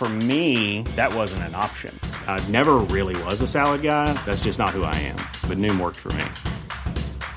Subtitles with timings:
[0.00, 1.94] For me, that wasn't an option.
[2.26, 4.10] I never really was a salad guy.
[4.24, 5.16] That's just not who I am.
[5.46, 6.24] But Noom worked for me.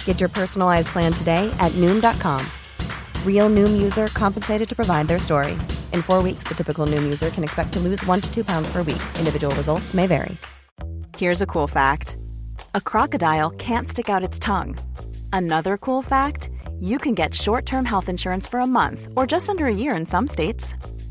[0.05, 2.42] Get your personalized plan today at Noom.com.
[3.28, 5.58] Real Noom user compensated to provide their story.
[5.92, 8.72] In four weeks, the typical Noom user can expect to lose one to two pounds
[8.72, 9.03] per week.
[9.20, 10.38] Individual results may vary.
[11.17, 12.16] Here's a cool fact
[12.75, 14.77] a crocodile can't stick out its tongue.
[15.33, 19.50] Another cool fact you can get short term health insurance for a month or just
[19.50, 20.75] under a year in some states.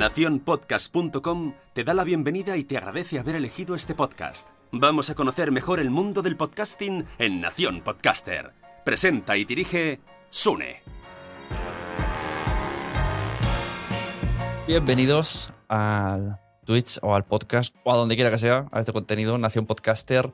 [0.00, 4.48] Naciónpodcast.com te da la bienvenida y te agradece haber elegido este podcast.
[4.72, 8.54] Vamos a conocer mejor el mundo del podcasting en Nación Podcaster.
[8.82, 10.00] Presenta y dirige
[10.30, 10.80] Sune.
[14.66, 19.36] Bienvenidos al Twitch o al podcast o a donde quiera que sea, a este contenido,
[19.36, 20.32] Nación Podcaster.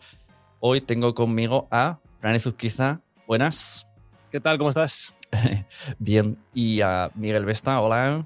[0.61, 3.01] Hoy tengo conmigo a Fran Zuzquiza.
[3.27, 3.91] Buenas.
[4.31, 4.59] ¿Qué tal?
[4.59, 5.13] ¿Cómo estás?
[5.99, 6.39] Bien.
[6.55, 7.81] Y a Miguel Vesta.
[7.81, 8.25] Hola.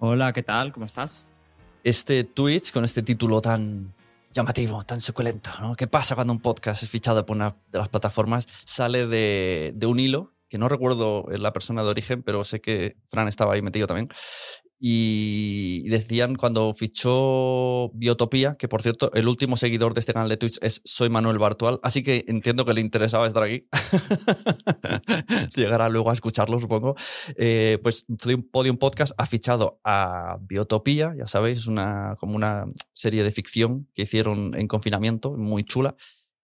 [0.00, 0.72] Hola, ¿qué tal?
[0.72, 1.26] ¿Cómo estás?
[1.82, 3.92] Este Twitch con este título tan
[4.32, 5.74] llamativo, tan suculento, ¿no?
[5.74, 8.46] ¿Qué pasa cuando un podcast es fichado por una de las plataformas?
[8.64, 12.96] Sale de, de un hilo, que no recuerdo la persona de origen, pero sé que
[13.10, 14.08] Fran estaba ahí metido también.
[14.80, 20.36] Y decían cuando fichó Biotopía, que por cierto, el último seguidor de este canal de
[20.36, 23.66] Twitch es Soy Manuel Bartual, así que entiendo que le interesaba estar aquí.
[25.56, 26.94] Llegará luego a escucharlo, supongo.
[27.36, 28.06] Eh, pues
[28.52, 33.88] Podium Podcast ha fichado a Biotopía, ya sabéis, es una, como una serie de ficción
[33.94, 35.96] que hicieron en confinamiento, muy chula,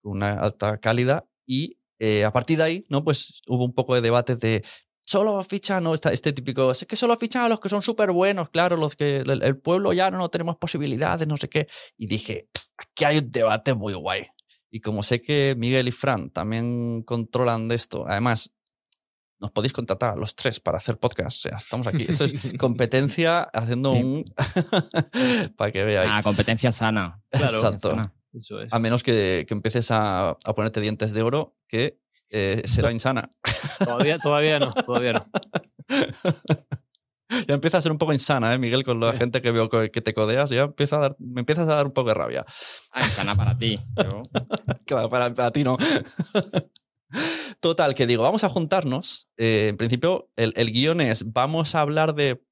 [0.03, 3.05] una alta cálida, y eh, a partir de ahí, ¿no?
[3.05, 4.65] Pues hubo un poco de debate de
[5.07, 5.95] solo fichan, ¿no?
[5.95, 9.19] Este, típico, es que solo fichan a los que son súper buenos, claro, los que
[9.19, 11.67] el, pueblo ya no, tenemos posibilidades, no sé qué.
[11.97, 14.27] Y dije, aquí hay un debate muy guay.
[14.71, 18.51] Y como sé que Miguel y Fran también controlan de esto, además,
[19.39, 21.37] nos podéis contratar los tres para hacer podcast.
[21.37, 22.07] O sea, estamos aquí.
[22.09, 24.25] Eso es competencia haciendo un.
[25.57, 26.11] para que veáis.
[26.13, 27.23] Ah, competencia sana.
[27.31, 27.95] Claro, Exacto.
[28.33, 28.73] Eso es.
[28.73, 32.01] A menos que, que empieces a, a ponerte dientes de oro, que
[32.31, 33.29] eh, será insana.
[33.79, 35.27] Todavía, todavía no, todavía no.
[37.49, 38.85] ya empieza a ser un poco insana, ¿eh, Miguel?
[38.85, 41.75] Con la gente que veo que te codeas, ya empieza a dar, me empiezas a
[41.75, 42.45] dar un poco de rabia.
[42.93, 43.79] Ah, insana para ti.
[43.95, 44.23] Pero...
[44.87, 45.77] claro, para, para, ti no.
[47.61, 49.29] Total, que digo, vamos a juntarnos.
[49.37, 52.43] Eh, en principio, el, el guion es, vamos a hablar de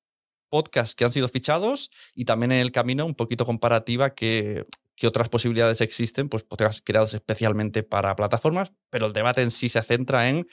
[0.49, 4.67] podcasts que han sido fichados y también en el camino un poquito comparativa que
[4.97, 9.69] qué otras posibilidades existen, pues podcasts creados especialmente para plataformas, pero el debate en sí
[9.69, 10.47] se centra en,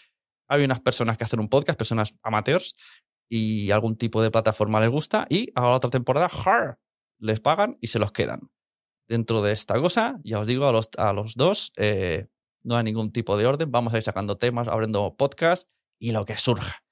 [0.48, 2.76] hay unas personas que hacen un podcast, personas amateurs,
[3.30, 6.30] y algún tipo de plataforma les gusta, y a la otra temporada,
[7.20, 8.50] les pagan y se los quedan.
[9.08, 12.28] Dentro de esta cosa, ya os digo a los, a los dos, eh,
[12.64, 16.26] no hay ningún tipo de orden, vamos a ir sacando temas, abriendo podcasts y lo
[16.26, 16.84] que surja.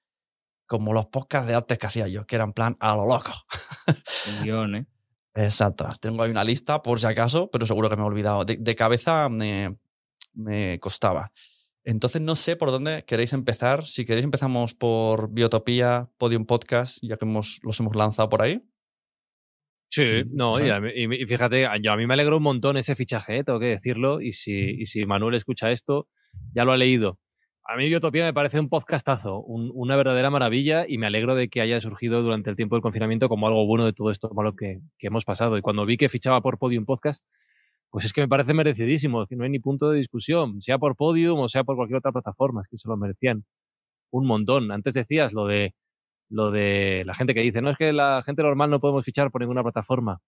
[0.67, 3.31] Como los podcasts de antes que hacía yo, que eran plan a lo loco.
[4.43, 4.87] guion, ¿eh?
[5.37, 5.87] Exacto.
[6.01, 8.43] Tengo ahí una lista por si acaso, pero seguro que me he olvidado.
[8.43, 9.77] De, cabeza me,
[10.33, 11.31] me, costaba.
[11.83, 13.85] Entonces no sé por dónde queréis empezar.
[13.85, 18.63] Si queréis empezamos por Biotopía, Podium Podcast, ya que hemos, los hemos lanzado por ahí.
[19.89, 20.65] Sí, no, sí.
[20.95, 23.43] y, fíjate, a- yo, a mí me alegró un montón ese fichaje, ¿eh?
[23.43, 26.09] tengo que decirlo, y si, y si Manuel escucha esto,
[26.53, 27.19] ya lo ha leído.
[27.69, 31.49] A mí Biotopía me parece un podcastazo, un- una verdadera maravilla, y me alegro de
[31.49, 34.55] que haya surgido durante el tiempo del confinamiento como algo bueno de todo esto malo
[34.55, 35.57] que, que hemos pasado.
[35.57, 37.25] Y cuando vi que fichaba por Podium Podcast,
[37.89, 40.95] pues es que me parece merecidísimo, que no hay ni punto de discusión, sea por
[40.95, 43.43] Podium o sea por cualquier otra plataforma, es que se lo merecían
[44.11, 44.71] un montón.
[44.71, 45.73] Antes decías lo de
[46.29, 49.31] lo de la gente que dice, no es que la gente normal no podemos fichar
[49.31, 50.19] por ninguna plataforma.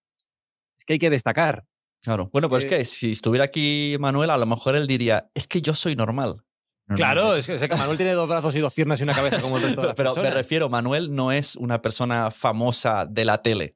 [0.78, 1.66] Es que hay que destacar.
[2.02, 2.30] Claro.
[2.32, 5.62] Bueno, pues es que si estuviera aquí Manuel, a lo mejor él diría, es que
[5.62, 6.42] yo soy normal.
[6.96, 9.42] Claro, es que, es que Manuel tiene dos brazos y dos piernas y una cabeza
[9.42, 13.26] como el resto de las Pero me refiero, Manuel no es una persona famosa de
[13.26, 13.76] la tele.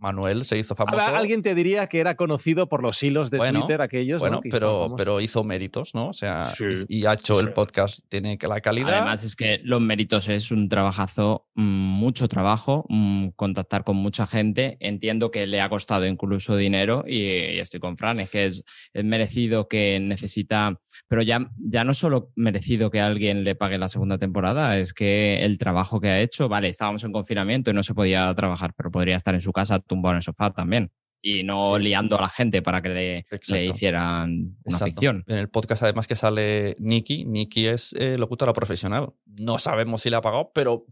[0.00, 1.00] Manuel se hizo famoso.
[1.00, 4.20] Alguien te diría que era conocido por los hilos de Bueno, Twitter aquellos.
[4.22, 4.28] ¿no?
[4.28, 6.10] Bueno, pero, pero hizo méritos, ¿no?
[6.10, 6.66] O sea, Sí.
[6.86, 7.44] y ha hecho Sí.
[7.44, 8.94] el podcast, tiene la calidad.
[8.94, 14.24] Además es que los méritos es un trabajazo, mm, mucho trabajo, mm, contactar con mucha
[14.28, 14.76] gente.
[14.78, 17.18] Entiendo que le ha costado incluso dinero y,
[17.56, 18.62] y estoy con Fran, es que es,
[18.92, 23.88] es merecido que necesita, pero ya, ya no solo merecido que alguien le pague la
[23.88, 27.82] segunda temporada, es que el trabajo que ha hecho, vale, estábamos en confinamiento y no
[27.82, 30.90] se podía trabajar, pero podría estar en su casa tumbado en el sofá también.
[31.20, 34.84] Y no liando a la gente para que le, le hicieran una Exacto.
[34.86, 35.24] ficción.
[35.26, 37.24] En el podcast, además, que sale Nikki.
[37.24, 39.08] Nikki es eh, locutora profesional.
[39.26, 40.84] No sabemos si le ha pagado, pero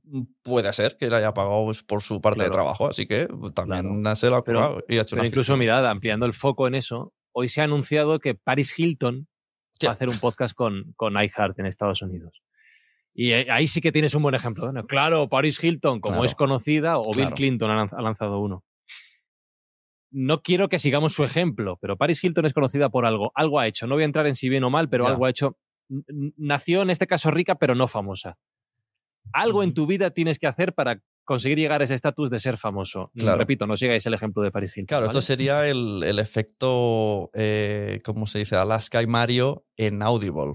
[0.43, 2.88] puede ser que le haya pagado pues, por su parte de trabajo.
[2.88, 4.17] Así que también Claro.
[4.17, 5.59] se lo ha Pero- currado y ha hecho Pero una incluso, ficción.
[5.61, 9.29] mirad, ampliando el foco en eso, hoy se ha anunciado que Paris Hilton
[9.84, 12.43] Va a hacer un podcast con, con iHeart en Estados Unidos.
[13.14, 14.64] Y eh, ahí sí que tienes un buen ejemplo.
[14.64, 16.26] Bueno, claro, Paris Hilton, como Claro.
[16.26, 17.31] es conocida, o Bill.
[17.31, 18.62] Clinton ha lanz- ha lanzado uno.
[20.11, 23.32] No quiero que sigamos su ejemplo, pero Paris Hilton es conocida por algo.
[23.34, 23.87] Algo ha hecho.
[23.87, 25.56] No voy a entrar en si bien o mal, pero algo ha hecho.
[25.88, 28.37] Nació en este caso rica, pero no famosa.
[29.32, 32.56] Algo en tu vida tienes que hacer para conseguir llegar a ese estatus de ser
[32.56, 33.11] famoso.
[33.14, 33.37] Claro.
[33.37, 34.87] Repito, no sigáis el ejemplo de Paris Hilton.
[34.87, 38.56] Claro, esto sería el, el efecto, eh, ¿cómo se dice?
[38.56, 40.55] Alaska y Mario en Audible.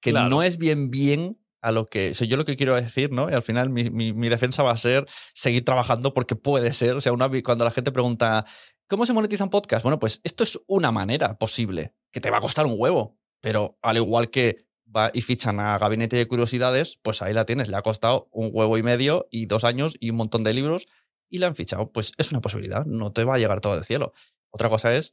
[0.00, 0.28] Que Claro.
[0.30, 2.10] no es bien bien a lo que.
[2.12, 3.28] O sea, yo lo que quiero decir, ¿no?
[3.30, 6.94] Y al final mi, mi- mi defensa va a ser seguir trabajando porque puede ser.
[6.96, 8.46] O sea, una, cuando la gente pregunta,
[8.88, 9.82] ¿cómo se monetiza un podcast?
[9.82, 13.18] Bueno, pues esto es una manera posible, que te va a costar un huevo.
[13.42, 14.66] Pero al igual que
[15.12, 17.68] y fichan a Gabinete de Curiosidades, pues ahí la tienes.
[17.68, 20.86] Le ha costado un huevo y medio y dos años y un montón de libros
[21.28, 21.92] y la han fichado.
[21.92, 24.12] Pues es una posibilidad, no te va a llegar todo del cielo.
[24.50, 25.12] Otra cosa es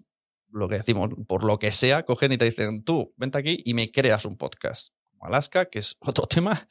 [0.50, 3.74] lo que decimos, por lo que sea, cogen y te dicen, tú, vente aquí y
[3.74, 4.94] me creas un podcast.
[5.12, 6.68] Como Alaska, que es otro tema,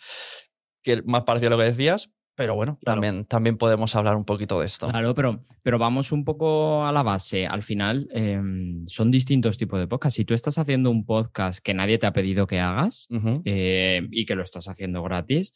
[0.83, 3.01] que más parecido a lo que decías, pero bueno, Claro.
[3.01, 4.89] también, también podemos hablar un poquito de esto.
[4.89, 7.47] Claro, pero, pero vamos un poco a la base.
[7.47, 8.41] Al final, eh,
[8.87, 10.17] son distintos tipos de podcasts.
[10.17, 13.43] Si tú estás haciendo un podcast que nadie te ha pedido que hagas Ujú.
[13.45, 15.55] eh, y que lo estás haciendo gratis,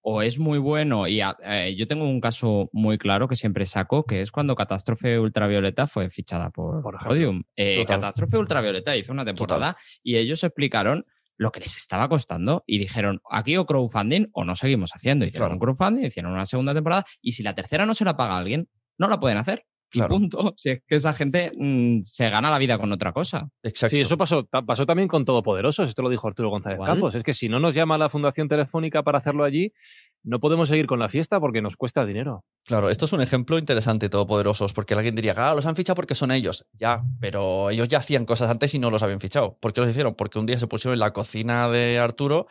[0.00, 3.66] o es muy bueno, y a- eh, yo tengo un caso muy claro que siempre
[3.66, 6.98] saco, que es cuando Catástrofe Ultravioleta fue fichada por, Por.
[7.04, 7.42] Podium.
[7.56, 7.96] Eh, Total.
[8.00, 11.04] Catástrofe Ultravioleta hizo una temporada y ellos explicaron
[11.38, 15.24] lo que les estaba costando y dijeron, aquí o crowdfunding o no seguimos haciendo.
[15.24, 15.54] Hicieron Claro.
[15.54, 18.68] un crowdfunding, hicieron una segunda temporada y si la tercera no se la paga alguien,
[18.98, 19.64] no la pueden hacer.
[19.90, 20.16] Y Claro.
[20.16, 20.54] punto.
[20.58, 23.48] Si es que esa gente mm, se gana la vida con otra cosa.
[23.62, 23.92] Exacto.
[23.92, 25.88] Sí, eso pasó, pasó también con Todopoderosos.
[25.88, 26.78] Esto lo dijo Arturo González.
[26.84, 27.14] Campos.
[27.14, 29.72] Es que si no nos llama la Fundación Telefónica para hacerlo allí,
[30.22, 32.44] no podemos seguir con la fiesta porque nos cuesta dinero.
[32.64, 36.14] Claro, esto es un ejemplo interesante, todopoderosos, porque alguien diría, ah, los han fichado porque
[36.14, 36.66] son ellos.
[36.72, 39.56] Ya, pero ellos ya hacían cosas antes y no los habían fichado.
[39.58, 40.14] ¿Por qué los hicieron?
[40.14, 42.46] Porque un día se pusieron en la cocina de Arturo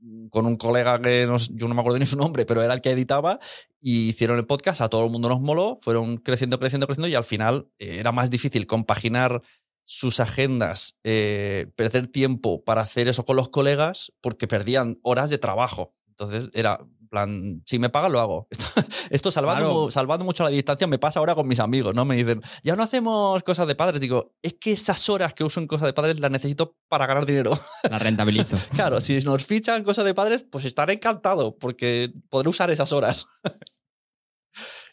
[0.00, 2.74] mm, con un colega que no, yo no me acuerdo ni su nombre, pero era
[2.74, 3.40] el que editaba,
[3.80, 7.14] y hicieron el podcast, a todo el mundo nos moló, fueron creciendo, creciendo, creciendo, y
[7.14, 9.42] al final eh, era más difícil compaginar
[9.84, 15.38] sus agendas, eh, perder tiempo para hacer eso con los colegas, porque perdían horas de
[15.38, 15.92] trabajo.
[16.22, 16.78] Entonces era,
[17.10, 18.48] plan, si me pagan, lo hago.
[18.50, 18.66] Esto,
[19.10, 19.90] esto salvando, Claro.
[19.90, 22.04] salvando mucho la distancia me pasa ahora con mis amigos, ¿no?
[22.06, 24.00] Me dicen, ya no hacemos cosas de padres.
[24.00, 27.26] Digo, es que esas horas que uso en cosas de padres las necesito para ganar
[27.26, 27.52] dinero.
[27.90, 28.56] La rentabilizo.
[28.74, 33.26] claro, si nos fichan cosas de padres, pues estaré encantado, porque podré usar esas horas.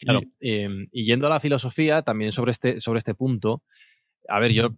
[0.00, 3.62] Claro, eh, y yendo a la filosofía, también sobre este, sobre este punto,
[4.28, 4.70] a ver, yo,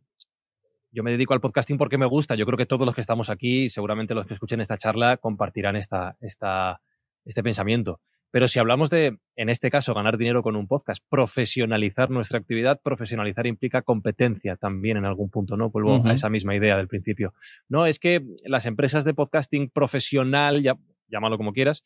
[0.92, 2.34] yo me dedico al podcasting porque me gusta.
[2.34, 5.74] Yo creo que todos los que estamos aquí, seguramente los que escuchen esta charla, compartirán
[5.74, 6.82] esta, esta,
[7.24, 8.00] este pensamiento.
[8.30, 12.80] Pero si hablamos de, en este caso, ganar dinero con un podcast, profesionalizar nuestra actividad,
[12.82, 15.70] profesionalizar implica competencia también en algún punto, ¿no?
[15.70, 17.34] Vuelvo a esa misma idea del principio.
[17.68, 20.76] No, es que las empresas de podcasting profesional, ya,
[21.08, 21.82] llámalo como quieras,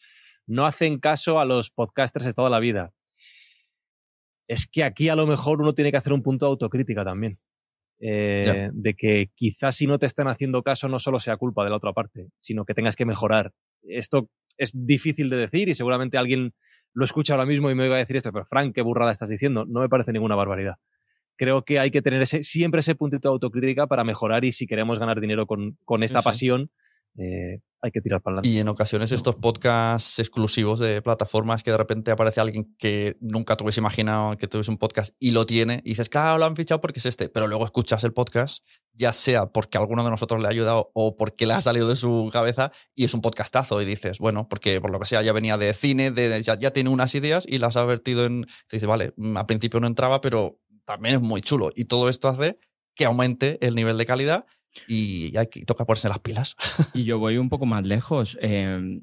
[0.47, 2.93] no hacen caso a los podcasters de toda la vida.
[4.49, 7.41] Es que aquí a lo mejor uno tiene que hacer un punto de autocrítica también.
[7.99, 11.71] Eh, de que quizás si no te están haciendo caso no solo sea culpa de
[11.71, 13.53] la otra parte, sino que tengas que mejorar.
[13.83, 16.53] Esto es difícil de decir y seguramente alguien
[16.93, 19.29] lo escucha ahora mismo y me va a decir esto, pero Frank, qué burrada estás
[19.29, 19.65] diciendo.
[19.67, 20.77] No me parece ninguna barbaridad.
[21.37, 24.67] Creo que hay que tener ese, siempre ese puntito de autocrítica para mejorar y si
[24.67, 26.71] queremos ganar dinero con, con esta pasión,
[27.19, 28.49] eh, hay que tirar para adelante.
[28.49, 33.57] Y en ocasiones estos podcasts exclusivos de plataformas que de repente aparece alguien que nunca
[33.57, 36.57] te hubiese imaginado que tuviese un podcast y lo tiene, y dices, claro, lo han
[36.57, 40.41] fichado porque es este, pero luego escuchas el podcast, ya sea porque alguno de nosotros
[40.41, 43.81] le ha ayudado o porque le ha salido de su cabeza y es un podcastazo
[43.81, 46.73] y dices, bueno, porque por lo que sea ya venía de cine, de, ya, ya
[46.73, 48.47] tiene unas ideas y las ha vertido en...
[48.67, 51.71] Se dice, vale, mm, al principio no entraba, pero también es muy chulo.
[51.75, 52.59] Y todo esto hace
[52.95, 54.47] que aumente el nivel de calidad
[54.87, 56.57] y hay que toca ponerse las pilas.
[56.95, 58.39] Y yo voy un poco más lejos.
[58.41, 59.03] Em,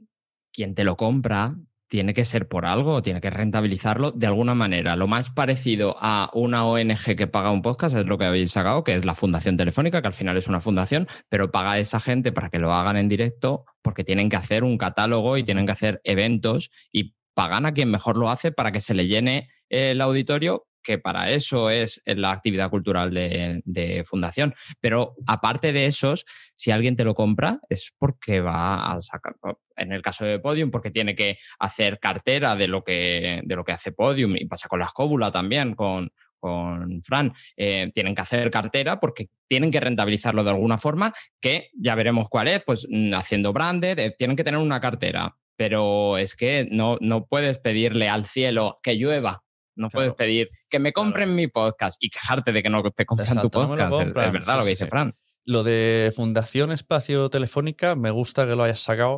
[0.52, 1.56] quien te lo compra
[1.94, 4.96] tiene que ser por algo, tiene que rentabilizarlo de alguna manera.
[4.96, 8.84] Lo más parecido a una ONG que paga un podcast es lo que habéis sacado,
[8.84, 12.00] que es la Fundación Telefónica, que al final es una fundación, pero paga a esa
[12.00, 15.68] gente para que lo hagan en directo porque tienen que hacer un catálogo y tienen
[15.68, 19.50] que hacer eventos y pagan a quien mejor lo hace para que se le llene
[19.70, 24.54] el auditorio que para eso es la actividad cultural de, fundación.
[24.80, 26.26] Pero aparte de esos,
[26.56, 29.36] si alguien te lo compra, es porque va a sacar,
[29.76, 33.64] en el caso de Podium, porque tiene que hacer cartera de lo que, de lo
[33.64, 36.12] que hace Podium y pasa con la escóbula también, con,
[36.44, 41.70] con Fran, eh, tienen que hacer cartera porque tienen que rentabilizarlo de alguna forma, que
[41.74, 45.38] ya veremos cuál es, pues mm, haciendo branded, eh, tienen que tener una cartera.
[45.56, 49.43] Pero es que no, no puedes pedirle al cielo que llueva
[49.76, 53.40] no puedes pedir que me compren mi podcast y quejarte de que no te compren
[53.42, 53.94] tu podcast.
[53.94, 55.16] es, verdad lo que dice Fran.
[55.46, 59.18] Lo de Fundación Espacio Telefónica, me gusta que lo hayas sacado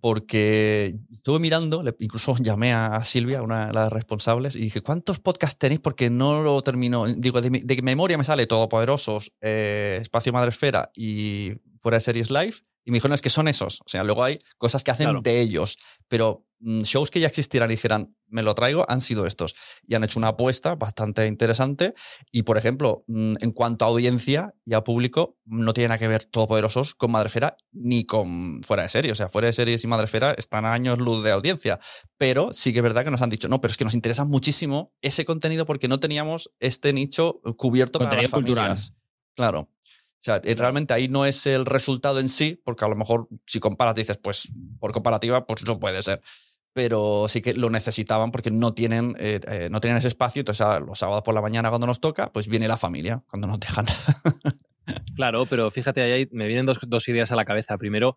[0.00, 5.58] porque estuve mirando, incluso llamé a Silvia, una de las responsables, y dije, ¿cuántos podcasts
[5.58, 5.80] tenéis?
[5.80, 7.06] Porque no lo termino.
[7.06, 12.54] Digo, de, memoria me sale Todopoderosos, eh, Espacio Madresfera y Fuera de Series Live.
[12.84, 13.80] Y me dijo, no, es que son esos.
[13.84, 15.76] O sea, luego hay cosas que hacen de ellos.
[16.08, 19.54] Pero mm, shows que ya existieran y dijeran, me lo traigo, han sido estos.
[19.86, 21.94] Y han hecho una apuesta bastante interesante.
[22.30, 26.08] Y, por ejemplo, mm, en cuanto a audiencia y a público, no tiene nada que
[26.08, 29.12] ver Todopoderosos con Madrefera ni con Fuera de Series.
[29.12, 31.80] O sea, Fuera de Series y Madrefera están a años luz de audiencia.
[32.16, 34.24] Pero sí que es verdad que nos han dicho, no, pero es que nos interesa
[34.24, 38.94] muchísimo ese contenido porque no teníamos este nicho cubierto para las familias.
[39.34, 39.70] Claro.
[40.18, 43.60] O sea, realmente ahí no es el resultado en sí, porque a lo mejor si
[43.60, 46.20] comparas dices, pues por comparativa, pues no puede ser.
[46.78, 50.42] Pero sí que lo necesitaban porque no tienen, eh, eh, no tienen ese espacio.
[50.42, 53.58] Entonces, los sábados por la mañana cuando nos toca, pues viene la familia cuando nos
[53.58, 53.84] dejan.
[55.16, 57.76] claro, pero fíjate, ahí me vienen dos, dos, ideas a la cabeza.
[57.78, 58.16] Primero,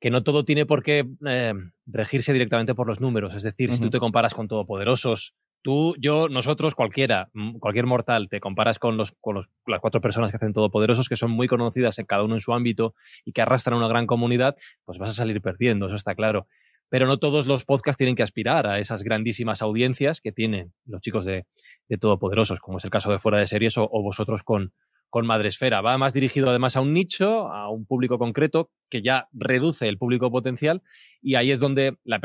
[0.00, 1.54] que no todo tiene por qué eh,
[1.86, 3.36] regirse directamente por los números.
[3.36, 7.28] Es decir, si tú te comparas con todopoderosos, Tú, yo, nosotros, cualquiera,
[7.58, 11.16] cualquier mortal, te comparas con, los, con los, las cuatro personas que hacen Todopoderosos, que
[11.16, 14.54] son muy conocidas en cada uno en su ámbito y que arrastran una gran comunidad,
[14.84, 16.46] pues vas a salir perdiendo, eso está claro.
[16.88, 21.00] Pero no todos los podcasts tienen que aspirar a esas grandísimas audiencias que tienen los
[21.00, 21.46] chicos de,
[21.88, 24.72] de Todopoderosos, como es el caso de Fuera de Series o, vosotros con,
[25.10, 25.80] con Madresfera.
[25.80, 29.98] Va más dirigido además a un nicho, a un público concreto, que ya reduce el
[29.98, 30.82] público potencial
[31.20, 32.20] y ahí es donde la,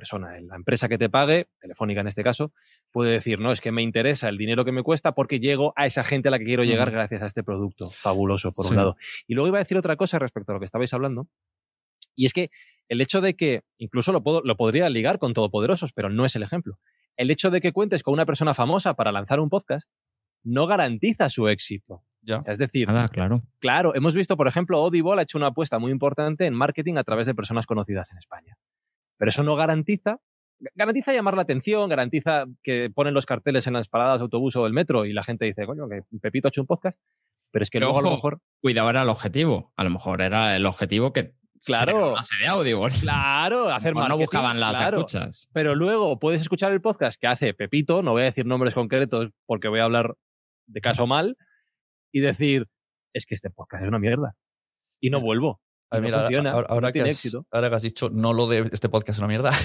[0.00, 2.52] persona, la empresa que te pague, Telefónica en este caso,
[2.90, 5.86] puede decir, no, es que me interesa el dinero que me cuesta porque llego a
[5.86, 7.90] esa gente a la que quiero llegar gracias a este producto.
[7.90, 8.96] Fabuloso, por un lado.
[9.26, 11.28] Y luego iba a decir otra cosa respecto a lo que estabais hablando,
[12.14, 12.50] y es que
[12.88, 16.34] el hecho de que, incluso lo, puedo, lo podría ligar con Todopoderosos, pero no es
[16.34, 16.78] el ejemplo.
[17.16, 19.90] El hecho de que cuentes con una persona famosa para lanzar un podcast
[20.42, 22.02] no garantiza su éxito.
[22.22, 22.42] Ya.
[22.46, 23.42] Es decir, claro.
[23.60, 27.04] Claro, hemos visto, por ejemplo, Audible ha hecho una apuesta muy importante en marketing a
[27.04, 28.56] través de personas conocidas en España.
[29.16, 30.18] Pero eso no garantiza,
[30.74, 34.64] garantiza llamar la atención, garantiza que ponen los carteles en las paradas de autobús o
[34.64, 36.98] del metro y la gente dice, coño, que Pepito ha hecho un podcast.
[37.52, 38.40] Pero es que luego a lo mejor.
[38.60, 39.72] Cuidado era el objetivo.
[39.76, 42.14] A lo mejor era el objetivo que Claro.
[42.40, 42.80] de audio.
[43.00, 44.08] Claro, hacer más.
[44.08, 45.48] No buscaban las escuchas.
[45.52, 49.30] Pero luego puedes escuchar el podcast que hace Pepito, no voy a decir nombres concretos
[49.46, 50.14] porque voy a hablar
[50.66, 51.36] de caso mal,
[52.12, 52.66] y decir,
[53.12, 54.34] es que este podcast es una mierda.
[55.00, 56.92] Y no vuelvo ahora, que has, ahora,
[57.70, 59.52] que has, dicho, no lo de este podcast es una mierda.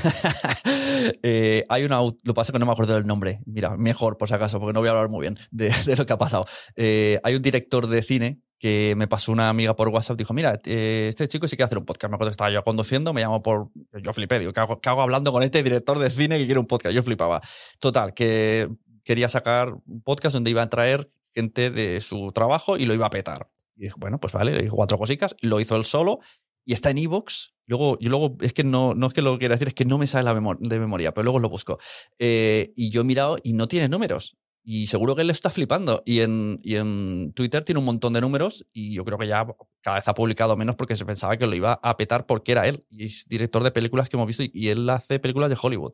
[1.22, 2.00] Eh, hay una.
[2.00, 3.42] Lo pasa que no me acuerdo del nombre.
[3.46, 6.14] Mira, mejor por si acaso, porque no voy a hablar muy bien de, lo que
[6.14, 6.46] ha pasado.
[6.76, 10.18] Eh, hay un director de cine que me pasó una amiga por WhatsApp.
[10.18, 12.10] Dijo: Mira, eh, este chico sí quiere hacer un podcast.
[12.10, 13.70] Me acuerdo que estaba yo conduciendo, me llamó por.
[14.02, 16.60] Yo flipé, digo, ¿qué hago, ¿qué hago hablando con este director de cine que quiere
[16.60, 16.96] un podcast?
[16.96, 17.42] Yo flipaba.
[17.80, 18.70] Total, que
[19.04, 23.06] quería sacar un podcast donde iba a traer gente de su trabajo y lo iba
[23.06, 23.50] a petar.
[23.76, 26.20] Y dije, bueno, pues vale, le dijo cuatro cositas, lo hizo él solo
[26.66, 27.54] y está en Evox.
[27.68, 29.98] Luego, yo luego, es que no, no es que lo quiera decir, es que no
[29.98, 31.78] me sale la de memoria, pero luego lo busco.
[32.20, 34.38] Eh, y yo he mirado y no tiene números.
[34.68, 36.02] Y seguro que él lo está flipando.
[36.06, 39.46] Y en, y en Twitter tiene un montón de números y yo creo que ya
[39.82, 42.68] cada vez ha publicado menos porque se pensaba que lo iba a petar porque era
[42.68, 42.84] él.
[42.90, 45.94] Y es director de películas que hemos visto y, y él hace películas de Hollywood.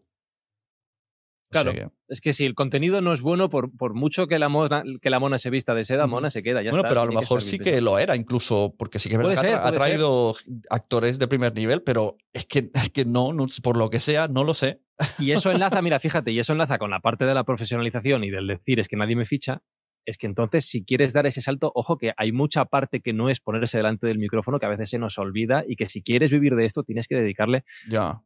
[1.51, 4.47] Claro, que- es que si el contenido no es bueno, por, por mucho que la,
[4.47, 6.61] mona, que la mona se vista de seda, mona se queda.
[6.61, 9.15] Ya bueno, está, pero a lo mejor sí que lo era, incluso, porque sí que
[9.15, 9.73] es verdad que ha, ser.
[9.73, 10.35] traído
[10.69, 14.27] actores de primer nivel, pero es que, es que no, no, por lo que sea,
[14.29, 14.81] no lo sé.
[15.19, 18.29] Y eso enlaza, mira, fíjate, y eso enlaza con la parte de la profesionalización y
[18.29, 19.61] del decir es que nadie me ficha.
[20.03, 23.29] Es que entonces, si quieres dar ese salto, ojo que hay mucha parte que no
[23.29, 26.31] es ponerse delante del micrófono, que a veces se nos olvida y que si quieres
[26.31, 27.65] vivir de esto, tienes que dedicarle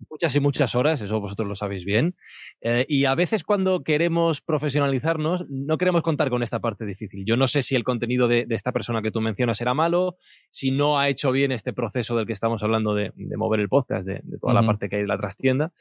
[0.09, 2.15] muchas y muchas horas, eso vosotros lo sabéis bien.
[2.61, 7.25] Eh, y a veces cuando queremos profesionalizarnos, no queremos contar con esta parte difícil.
[7.25, 10.15] Yo no sé si el contenido de, de esta persona que tú mencionas era malo,
[10.49, 13.67] si no ha hecho bien este proceso del que estamos hablando de, de mover el
[13.67, 15.73] podcast, de, de toda la parte que hay de la trastienda,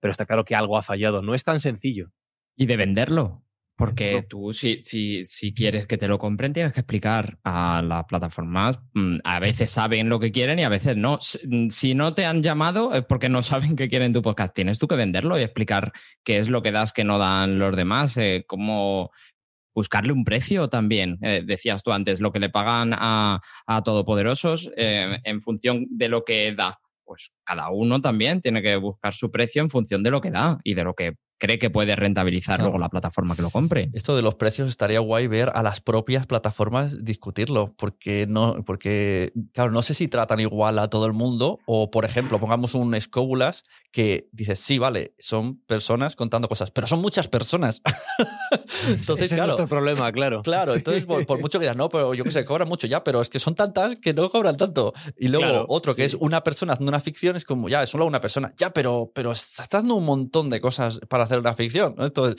[0.00, 1.22] pero está claro que algo ha fallado.
[1.22, 2.10] No es tan sencillo.
[2.56, 3.44] Y de venderlo.
[3.76, 8.04] Porque tú, si, si, si quieres que te lo compren, tienes que explicar a las
[8.04, 8.78] plataformas.
[8.92, 11.18] mm, A veces saben lo que quieren y a veces no.
[11.22, 14.54] Si si no te han llamado es porque no saben qué quieren tu podcast.
[14.54, 15.92] Tienes tú que venderlo y explicar
[16.22, 19.12] qué es lo que das que no dan los demás, eh, cómo
[19.74, 21.18] buscarle un precio también.
[21.22, 26.10] Eh, decías tú antes, lo que le pagan a, a Todopoderosos eh, en función de
[26.10, 26.78] lo que da.
[27.10, 30.60] Pues cada uno también tiene que buscar su precio en función de lo que da
[30.62, 32.64] y de lo que cree que puede rentabilizar Claro.
[32.70, 33.90] luego la plataforma que lo compre.
[33.92, 39.32] Esto de los precios estaría guay ver a las propias plataformas discutirlo, porque no, porque,
[39.54, 42.94] claro, no sé si tratan igual a todo el mundo, o por ejemplo, pongamos un
[42.94, 47.80] Escóbulas que dices, sí, vale, son personas contando cosas, pero son muchas personas.
[48.88, 49.46] entonces, Ese es claro.
[49.56, 50.42] nuestro problema, claro.
[50.50, 53.02] Claro, entonces por, por mucho que digas, no, pero yo que sé, cobran mucho ya,
[53.04, 54.92] pero es que son tantas que no cobran tanto.
[55.18, 56.16] Y luego Claro, otro que sí.
[56.16, 58.52] es una persona haciendo una ficción, es como, ya, es solo una persona.
[58.58, 61.94] Ya, pero, pero estás dando un montón de cosas para hacer una ficción.
[61.96, 62.04] ¿no?
[62.04, 62.36] Entonces,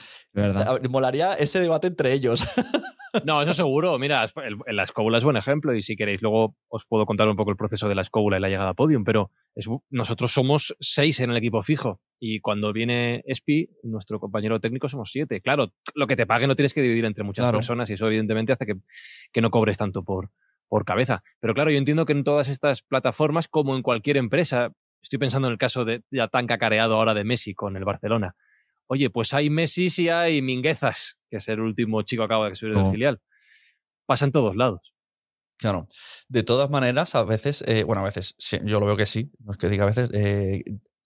[0.90, 2.48] molaría ese debate entre ellos.
[3.26, 4.00] No, eso seguro.
[4.00, 4.26] Mira,
[4.68, 7.58] la escóbula es buen ejemplo y si queréis luego os puedo contar un poco el
[7.58, 11.30] proceso de la escóbula y la llegada a podium, pero es nosotros somos seis en
[11.30, 15.42] el equipo fijo y cuando viene Espi, nuestro compañero técnico, somos siete.
[15.42, 17.58] Claro, lo que te pague no tienes que dividir entre muchas Claro.
[17.58, 18.76] personas y eso evidentemente hace que,
[19.34, 20.30] que no cobres tanto por,
[20.70, 21.22] por cabeza.
[21.42, 25.50] Pero claro, yo entiendo que en todas estas plataformas, como en cualquier empresa, estoy pensando
[25.50, 28.36] en el caso de ya tan cacareado ahora de Messi con el Barcelona.
[28.94, 32.58] Oye, pues hay Messi y hay Minguezas, que es el último chico que acaba de
[32.58, 32.92] subir del Oh.
[32.92, 33.22] filial.
[34.06, 34.82] Pasa en todos lados.
[35.58, 35.88] Claro.
[36.28, 39.32] De todas maneras, a veces, eh, bueno, a veces, sí, yo lo veo que sí,
[39.46, 40.66] no es que diga a veces, eh,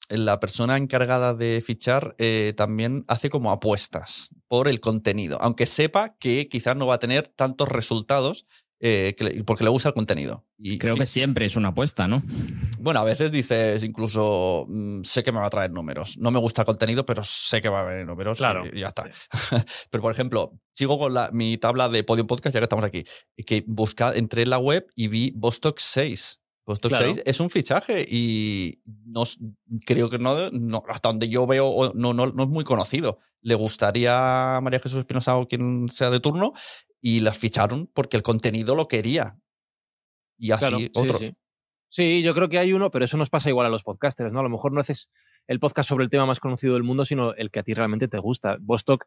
[0.09, 6.15] la persona encargada de fichar eh, también hace como apuestas por el contenido, aunque sepa
[6.17, 8.47] que quizás no va a tener tantos resultados
[8.87, 10.45] eh, le- porque le gusta el contenido.
[10.59, 12.21] Y Creo sí, que siempre es una apuesta, ¿no?
[12.79, 16.17] Bueno, a veces dices incluso, mm, sé que me va a traer números.
[16.19, 18.37] No me gusta el contenido, pero sé que va a haber números.
[18.37, 18.63] Claro.
[18.71, 19.09] Y ya está.
[19.89, 23.03] pero, por ejemplo, sigo con la, mi tabla de Podium Podcast, ya que estamos aquí.
[23.45, 26.41] Que busca, entré en la web y vi Vostok 6.
[26.67, 27.05] Vostok Claro.
[27.13, 29.23] 6 es un fichaje y no,
[29.85, 33.19] creo que no, no- hasta donde yo veo, no, no, no es muy conocido.
[33.41, 36.53] Le gustaría a María Jesús Espinosa o quien sea de turno
[37.05, 39.37] y las ficharon porque el contenido lo quería.
[40.39, 41.27] Y así Claro, sí, otros.
[41.27, 41.35] Sí.
[41.87, 44.39] Sí, yo creo que hay uno, pero eso nos pasa igual a los podcasters, ¿no?
[44.39, 45.11] A lo mejor no haces
[45.45, 48.07] el podcast sobre el tema más conocido del mundo, sino el que a ti realmente
[48.07, 48.57] te gusta.
[48.59, 49.05] Vostok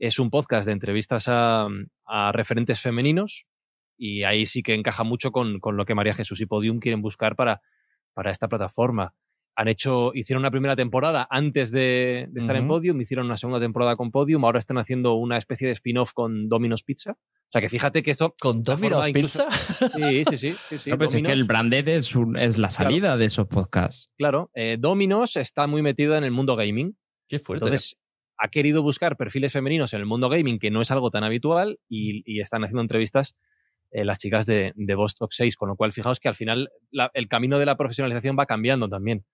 [0.00, 1.68] es un podcast de entrevistas a,
[2.04, 3.46] a referentes femeninos
[3.96, 7.00] y ahí sí que encaja mucho con, con lo que María Jesús y Podium quieren
[7.00, 7.62] buscar para,
[8.12, 9.14] para esta plataforma.
[9.54, 12.66] Han hecho, hicieron una primera temporada antes de, de estar en.
[12.66, 16.48] Podium, hicieron una segunda temporada con Podium, ahora están haciendo una especie de spin-off con
[16.48, 17.16] Domino's Pizza.
[17.48, 19.88] O sea que fíjate que esto ¿Con Domino's forma incluso- Pizza?
[19.96, 20.50] Sí, sí, sí.
[20.68, 23.46] sí, sí, No, pues es que el branded es, un- es la salida de esos
[23.46, 24.12] podcasts.
[24.18, 26.96] Claro, eh, Domino's está muy metido en el mundo gaming.
[27.28, 27.64] Qué fuerte.
[27.64, 27.96] Entonces,
[28.38, 31.78] ha querido buscar perfiles femeninos en el mundo gaming, que no es algo tan habitual,
[31.88, 33.34] y, y están haciendo entrevistas
[33.92, 37.10] eh, las chicas de, de Vostok 6, con lo cual fijaos que al final la-
[37.14, 39.24] el camino de la profesionalización va cambiando también.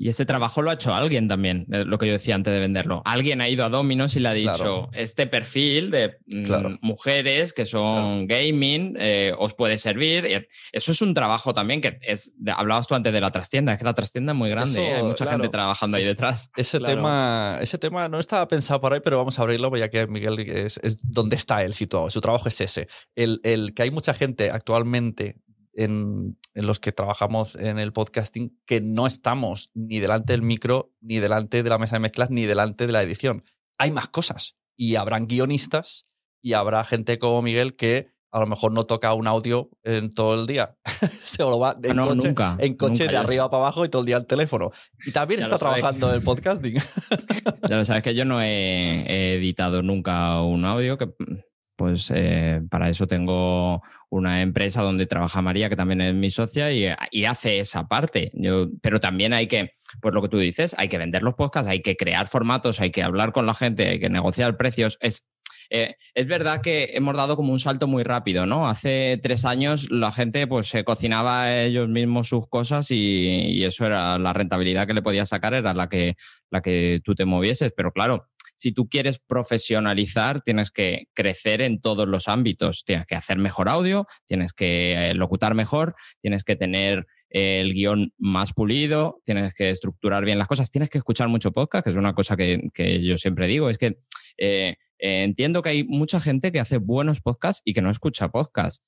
[0.00, 2.60] Y ese trabajo lo ha hecho alguien también, eh, lo que yo decía antes de
[2.60, 3.02] venderlo.
[3.04, 4.90] Alguien ha ido a Domino's y le ha dicho, Claro.
[4.92, 6.78] este perfil de mm, Claro.
[6.82, 10.48] mujeres que son gaming eh, os puede servir.
[10.72, 13.84] Eso es un trabajo también que es, hablabas tú antes de la trastienda, es que
[13.84, 14.94] la trastienda es muy grande, Eso, ¿eh?
[14.94, 15.30] hay mucha claro.
[15.32, 16.50] gente trabajando ahí Es- detrás.
[16.56, 16.96] Ese, Claro.
[16.96, 20.38] tema, ese tema no estaba pensado por ahí, pero vamos a abrirlo, ya que Miguel
[20.38, 22.08] es, es donde está él situado.
[22.10, 22.86] Su trabajo es ese.
[23.16, 25.36] El, el que hay mucha gente actualmente
[25.72, 30.92] en, en los que trabajamos en el podcasting que no estamos ni delante del micro,
[31.00, 33.44] ni delante de la mesa de mezclas, ni delante de la edición.
[33.78, 34.56] Hay más cosas.
[34.76, 36.06] Y habrán guionistas
[36.40, 40.34] y habrá gente como Miguel que a lo mejor no toca un audio en todo
[40.34, 40.76] el día.
[41.24, 43.84] Se lo va en Ah, no, coche, nunca, en coche nunca, de arriba para abajo
[43.84, 44.70] y todo el día el teléfono.
[45.06, 46.76] Y también Ya está trabajando en podcasting.
[47.68, 51.08] Ya lo sabes que yo no he, he editado nunca un audio, que
[51.78, 56.72] pues eh, para eso tengo una empresa donde trabaja María, que también es mi socia,
[56.72, 58.32] y, hace esa parte.
[58.34, 61.70] Yo, pero también hay que, pues lo que tú dices, hay que vender los podcasts,
[61.70, 64.98] hay que crear formatos, hay que hablar con la gente, hay que negociar precios.
[65.00, 65.24] Es,
[65.70, 68.68] eh, es verdad que hemos dado como un salto muy rápido, ¿no?
[68.68, 72.96] Hace tres años la gente pues se cocinaba ellos mismos sus cosas y,
[73.50, 76.16] y eso era la rentabilidad que le podías sacar, era la que,
[76.50, 77.72] la que tú te movieses.
[77.76, 78.26] Pero claro,
[78.58, 82.84] si tú quieres profesionalizar, tienes que crecer en todos los ámbitos.
[82.84, 87.72] Tienes que hacer mejor audio, tienes que eh, locutar mejor, tienes que tener eh, el
[87.72, 91.90] guion más pulido, tienes que estructurar bien las cosas, tienes que escuchar mucho podcast, que
[91.90, 94.00] es una cosa que, que yo siempre digo, es que
[94.38, 98.82] eh, entiendo que hay mucha gente que hace buenos podcasts y que no escucha podcasts.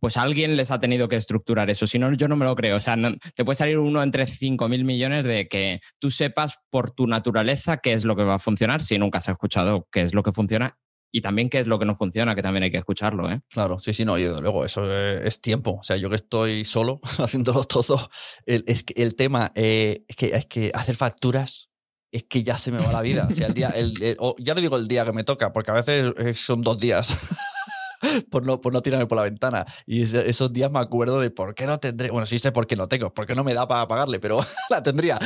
[0.00, 2.76] Pues alguien les ha tenido que estructurar eso, si no, yo no me lo creo.
[2.76, 6.58] O sea, no- te puede salir uno entre 5 mil millones de que tú sepas
[6.70, 10.02] por tu naturaleza qué es lo que va a funcionar si nunca has escuchado qué
[10.02, 10.78] es lo que funciona
[11.12, 13.30] y también qué es lo que no funciona, que también hay que escucharlo.
[13.30, 13.40] ¿eh?
[13.48, 15.78] Claro, sí, sí, no, y luego, eso es tiempo.
[15.80, 18.10] O sea, yo que estoy solo haciéndolo todo,
[18.44, 21.70] el, es que el tema eh, es, que, es que hacer facturas
[22.12, 23.26] es que ya se me va la vida.
[23.30, 23.74] O sea, el día,
[24.18, 26.78] o ya no digo el día que me toca, porque a veces eh, son dos
[26.78, 27.18] días.
[28.30, 29.64] Por no, por no tirarme por la ventana.
[29.86, 32.10] Y esos días me acuerdo de por qué no tendré.
[32.10, 34.38] Bueno, sí sé por qué no tengo, porque no me da para pagarle, pero
[34.70, 35.18] la tendría.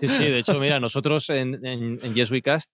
[0.00, 2.70] Sí, sí, de hecho, mira, nosotros en, en, en Yes We Cast,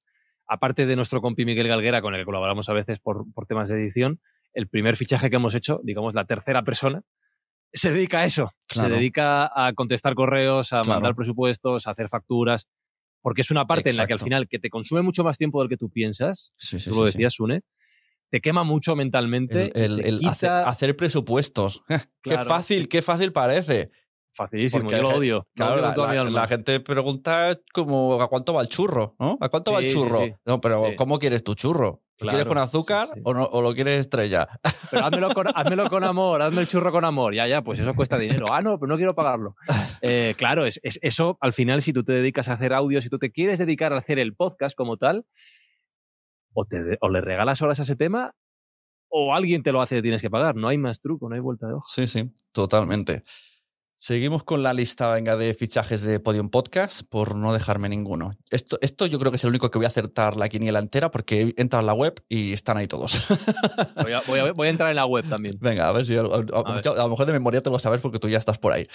[0.47, 3.69] aparte de nuestro compi Miguel Galguera, con el que colaboramos a veces por, por temas
[3.69, 4.21] de edición,
[4.53, 7.03] el primer fichaje que hemos hecho, digamos, la tercera persona,
[7.73, 8.51] se dedica a eso.
[8.67, 8.89] Claro.
[8.89, 10.95] Se dedica a contestar correos, a Claro.
[11.01, 12.67] mandar presupuestos, a hacer facturas,
[13.23, 15.61] porque es una parte en la que al final que te consume mucho más tiempo
[15.61, 17.13] del que tú piensas, Sí, sí, tú sí, lo sí.
[17.13, 17.61] decías, Sune,
[18.31, 19.71] te quema mucho mentalmente.
[19.75, 21.83] El, el- te el quita- hacer, hacer presupuestos.
[22.23, 23.91] qué fácil, qué fácil parece.
[24.33, 25.37] Facilísimo, porque yo lo odio.
[25.37, 29.17] lo Claro, odio la, gente pregunta como ¿a cuánto va el churro?
[29.19, 29.37] ¿no?
[29.41, 30.21] ¿A cuánto va el sí, churro?
[30.21, 30.33] sí.
[30.47, 30.85] No, pero.
[30.97, 32.03] ¿cómo quieres tu churro?
[32.21, 33.09] ¿Lo Claro, quieres con azúcar.
[33.25, 34.47] O, no- o lo quieres estrella?
[34.91, 37.35] Pero házmelo con, házmelo con amor, hazme el churro con amor.
[37.35, 38.47] Ya, ya, pues eso cuesta dinero.
[38.53, 39.55] Ah, no, pero no quiero pagarlo.
[40.03, 43.09] Eh, claro, es, es- eso al final, si tú te dedicas a hacer audio, si
[43.09, 45.25] tú te quieres dedicar a hacer el podcast como tal,
[46.55, 48.33] o, te, o le regalas horas a ese tema,
[49.09, 50.55] o alguien te lo hace y tienes que pagar.
[50.57, 51.85] No hay más truco, no hay vuelta de hoja.
[51.89, 53.25] Sí, sí, totalmente.
[54.03, 58.33] Seguimos con la lista, venga, de fichajes de Podium Podcast, por no dejarme ninguno.
[58.51, 61.11] Esto, esto yo creo que es el único que voy a acertar la quiniela entera,
[61.11, 63.27] porque entra en la web y están ahí todos.
[64.03, 65.55] Voy a, voy a- voy a entrar en la web también.
[65.61, 66.89] Venga, a ver si a, a- a- ver.
[66.89, 68.87] a lo mejor de memoria te lo sabes porque tú ya estás por ahí.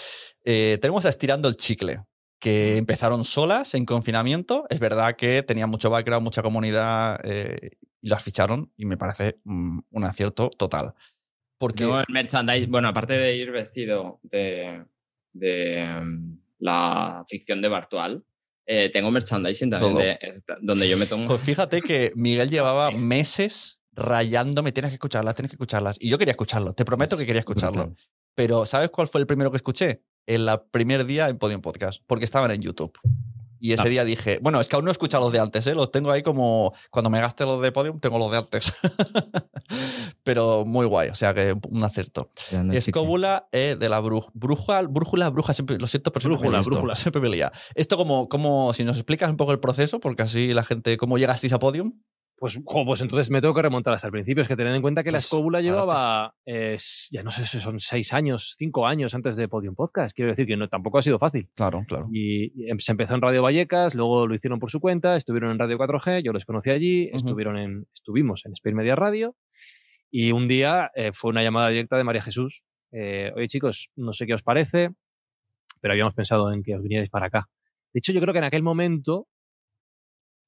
[0.43, 1.99] Eh, tenemos a Estirando el Chicle,
[2.39, 4.65] que empezaron solas en confinamiento.
[4.69, 7.71] Es verdad que tenían mucho background, mucha comunidad eh,
[8.01, 10.93] y las ficharon y me parece mm, un acierto total.
[11.57, 14.85] Porque Tengo el merchandise, bueno, aparte de ir vestido de,
[15.33, 18.23] de mm, la ficción de Bartual,
[18.67, 21.27] eh, tengo merchandising también de- eh, donde yo me tomo.
[21.27, 25.97] Pues fíjate que Miguel llevaba meses rayándome, tienes que escucharlas, tienes que escucharlas.
[25.99, 27.95] Y yo quería escucharlo, te prometo que quería escucharlo.
[28.35, 30.03] Pero ¿sabes cuál fue el primero que escuché?
[30.27, 32.97] El la- primer día en Podium Podcast, porque estaban en YouTube.
[33.57, 33.89] Y ese Ah.
[33.89, 35.73] día dije, bueno, es que aún no he escuchado los de antes, ¿eh?
[35.73, 38.73] los tengo ahí como, cuando me gaste los de Podium, tengo los de antes.
[40.23, 42.29] Pero muy guay, o sea que un acierto.
[42.51, 42.73] No.
[42.73, 44.29] Escóbula eh, de la bruja.
[44.33, 46.95] Bruja, brújula, bruja, siempre, lo siento, pero siempre Brújula, listo, brújula.
[46.95, 47.51] Siempre me lía.
[47.75, 51.17] Esto como, como, si nos explicas un poco el proceso, porque así la gente, ¿cómo
[51.17, 51.93] llegasteis a Podium?
[52.37, 54.41] Pues, jo, pues entonces me tengo que remontar hasta el principio.
[54.43, 55.81] Es que tened en cuenta que la Pues, escóbula adelante.
[55.81, 56.75] llevaba, eh,
[57.11, 60.13] ya no sé si son seis años, cinco años antes de Podium Podcast.
[60.13, 61.47] Quiero decir que no, tampoco ha sido fácil.
[61.55, 62.07] Claro, claro.
[62.11, 65.51] Y, y em- se empezó en Radio Vallecas, luego lo hicieron por su cuenta, estuvieron
[65.51, 67.17] en Radio 4G, yo los conocí allí, Ujú.
[67.19, 69.35] estuvieron en, estuvimos en Spain Media Radio
[70.11, 72.63] y un día eh, fue una llamada directa de María Jesús.
[72.91, 74.89] eh, Oye chicos, no sé qué os parece,
[75.81, 77.47] pero habíamos pensado en que os vinierais para acá.
[77.93, 79.27] De hecho, yo creo que en aquel momento,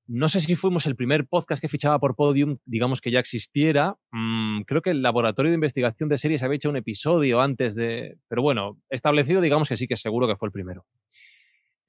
[0.07, 3.97] no sé si fuimos el primer podcast que fichaba por Podium, digamos que ya existiera.
[4.11, 8.17] Mm, creo que el Laboratorio de Investigación de Series había hecho un episodio antes de...
[8.29, 10.85] Pero bueno, establecido digamos que sí que seguro que fue el primero.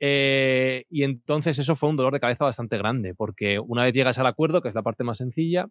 [0.00, 4.18] Eh, y entonces eso fue un dolor de cabeza bastante grande, porque una vez llegas
[4.18, 5.68] al acuerdo, que es la parte más sencilla,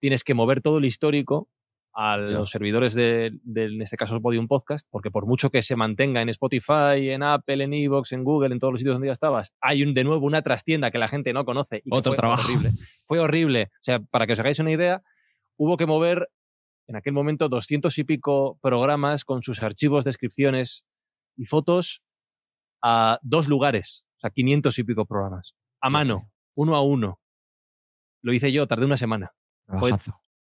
[0.00, 1.48] tienes que mover todo el histórico
[1.94, 5.74] a los servidores de, de, en este caso, Podium Podcast, porque por mucho que se
[5.74, 9.12] mantenga en Spotify, en Apple, en Evox, en Google, en todos los sitios donde ya
[9.12, 11.82] estabas, hay un, de nuevo una trastienda que la gente no conoce.
[11.84, 12.42] Y Otro fue trabajo.
[12.46, 12.70] Horrible.
[13.06, 13.70] Fue horrible.
[13.72, 15.02] O sea, para que os hagáis una idea,
[15.56, 16.28] hubo que mover
[16.88, 20.86] en aquel momento doscientos y pico programas con sus archivos, descripciones
[21.36, 22.02] y fotos
[22.82, 24.04] a dos lugares.
[24.18, 25.54] O sea, 500 y pico programas.
[25.80, 27.20] A mano, uno a uno.
[28.22, 29.32] Lo hice yo, tardé una semana.
[29.78, 29.90] Fue.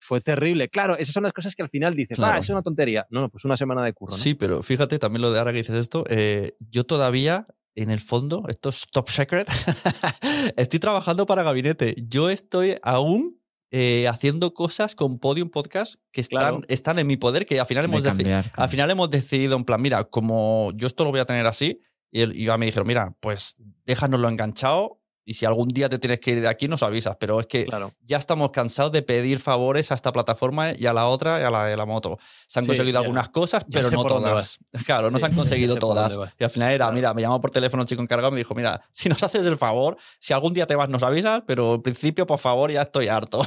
[0.06, 0.70] Fue terrible.
[0.70, 2.36] Claro, esas son las cosas que al final dices, Claro.
[2.36, 3.06] ah, es una tontería.
[3.10, 4.18] No, no, pues una semana de curro, ¿no?
[4.22, 6.04] Sí, pero fíjate también lo de ahora que dices esto.
[6.10, 9.50] eh, yo todavía, en el fondo, esto es top secret,
[10.56, 11.96] estoy trabajando para gabinete.
[12.08, 13.40] Yo estoy aún
[13.72, 16.62] eh, haciendo cosas con Podium Podcast que están, Claro.
[16.68, 19.82] están en mi poder, que al final hemos cambiar, al final hemos decidido, en plan,
[19.82, 23.58] mira, como yo esto lo voy a tener así, y, y me dijeron, mira, pues
[23.86, 25.02] déjanoslo enganchado.
[25.28, 27.18] Y si algún día te tienes que ir de aquí, nos avisas.
[27.20, 27.92] Pero es que Claro.
[28.04, 31.50] ya estamos cansados de pedir favores a esta plataforma y a la otra y a
[31.50, 32.20] la de la moto.
[32.48, 34.60] Se han Sí, conseguido algunas cosas, pero no todas.
[34.86, 36.18] Claro, no Sí, se han conseguido todas.
[36.40, 36.94] Y al final era, Claro.
[36.94, 39.46] mira, me llamó por teléfono un chico encargado y me dijo, mira, si nos haces
[39.48, 42.84] el favor, si algún día te vas, nos avisas, pero en principio, por favor, ya
[42.84, 43.42] estoy harto.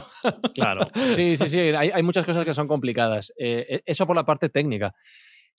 [0.54, 0.80] Claro.
[1.14, 1.58] Sí, sí, sí.
[1.60, 3.32] Hay, hay muchas cosas que son complicadas.
[3.38, 4.94] Eh, eso por la parte técnica.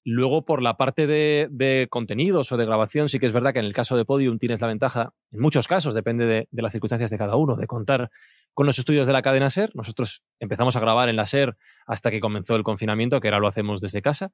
[0.06, 3.66] Luego, por la parte de, contenidos o de grabación, sí que es verdad que en
[3.66, 7.12] el caso de Podium tienes la ventaja, en muchos casos, depende de, de las circunstancias
[7.12, 8.10] de cada uno, de contar
[8.54, 9.72] con los estudios de la cadena SER.
[9.76, 13.48] Nosotros empezamos a grabar en la SER hasta que comenzó el confinamiento, que ahora lo
[13.48, 14.32] hacemos desde casa.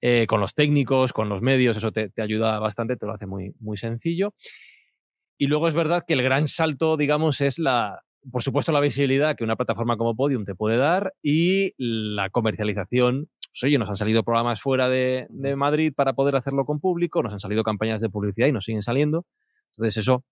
[0.00, 3.26] Eh, con los técnicos, con los medios, eso te, te ayuda bastante, te lo hace
[3.26, 4.34] muy, muy sencillo.
[5.38, 9.36] Y luego es verdad que el gran salto, digamos, es la, por supuesto, la visibilidad
[9.36, 13.28] que una plataforma como Podium te puede dar y la comercialización.
[13.54, 17.22] Pues, oye, nos han salido programas fuera de, de Madrid para poder hacerlo con público,
[17.22, 19.26] nos han salido campañas de publicidad y nos siguen saliendo.
[19.70, 20.24] Entonces, eso,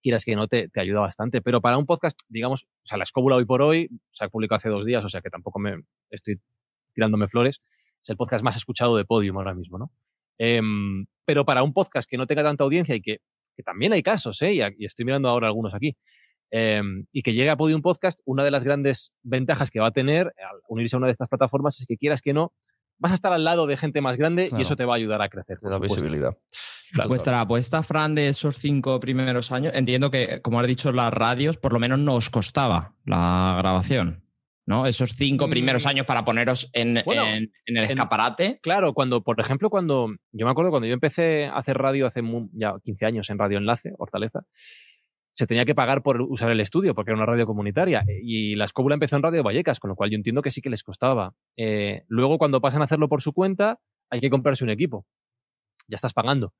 [0.00, 1.42] quieras que no, te, te ayuda bastante.
[1.42, 4.58] Pero para un podcast, digamos, o sea, la escóbula hoy por hoy se ha publicado
[4.58, 6.40] hace dos días, o sea que tampoco me estoy
[6.94, 7.60] tirándome flores.
[8.00, 9.90] Es el podcast más escuchado de Podium ahora mismo, ¿no?
[10.38, 13.18] Em, pero para un podcast que no tenga tanta audiencia y que,
[13.56, 14.54] que también hay casos, ¿eh?
[14.54, 15.96] y estoy mirando ahora algunos aquí,
[16.52, 19.92] em, y que llegue a Podium Podcast, una de las grandes ventajas que va a
[19.92, 22.52] tener al unirse a una de estas plataformas es que quieras que no,
[22.98, 24.60] vas a estar al lado de gente más grande Claro.
[24.60, 25.58] y eso te va a ayudar a crecer.
[25.58, 26.36] Te da visibilidad.
[26.92, 27.08] Claro.
[27.08, 31.56] Vuestra apuesta, Fran, de esos cinco primeros años, entiendo que, como has dicho, las radios
[31.56, 34.22] por lo menos no os costaba la grabación,
[34.66, 34.84] ¿no?
[34.86, 35.50] Esos cinco Mm.
[35.50, 38.60] primeros años para poneros en, Bueno, en- en el en- escaparate.
[38.62, 42.20] Claro, cuando, por ejemplo, cuando yo me acuerdo cuando yo empecé a hacer radio hace
[42.52, 44.42] ya 15 años en Radio Enlace, Hortaleza,
[45.34, 48.64] se tenía que pagar por usar el estudio porque era una radio comunitaria y la
[48.66, 51.34] escóbula empezó en Radio Vallecas, con lo cual yo entiendo que sí que les costaba.
[51.56, 53.78] Eh, luego, cuando pasan a hacerlo por su cuenta,
[54.10, 55.06] hay que comprarse un equipo.
[55.88, 56.52] Ya estás pagando.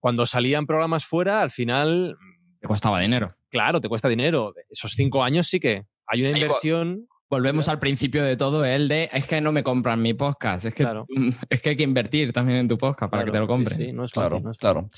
[0.00, 2.16] Cuando salían programas fuera, al final,
[2.60, 3.28] Te costaba dinero.
[3.48, 4.54] claro, te cuesta dinero.
[4.68, 7.06] Esos cinco años sí que hay una inversión.
[7.30, 10.74] Volvemos al principio de todo, el de es que no me compran mi podcast, es
[10.74, 11.06] que, Claro.
[11.48, 13.76] es que hay que invertir también en tu podcast para que te lo sí, compren.
[13.78, 14.58] sí, no es fácil, Claro, no es fácil.
[14.58, 14.88] claro.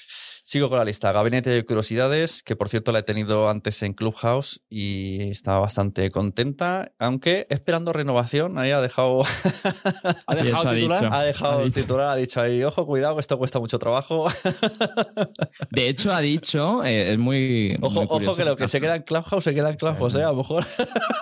[0.44, 1.12] Sigo con la lista.
[1.12, 6.10] Gabinete de Curiosidades, que por cierto la he tenido antes en Clubhouse y estaba bastante
[6.10, 9.22] contenta, aunque esperando renovación, ahí ha dejado,
[10.26, 11.00] ¿Ha Sí, dejado ha titular?
[11.02, 11.14] dicho.
[11.14, 14.26] ha dejado Ha el titular, ha dicho ahí, ojo, cuidado, que esto cuesta mucho trabajo.
[15.70, 17.76] De hecho, ha dicho, eh, es muy.
[17.80, 20.24] Ojo, muy ojo que lo que se queda en Clubhouse se queda en Clubhouse, ¿eh?
[20.24, 20.64] A lo mejor.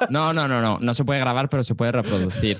[0.08, 0.78] No, no, no, no.
[0.80, 2.58] No se puede grabar, pero se puede reproducir.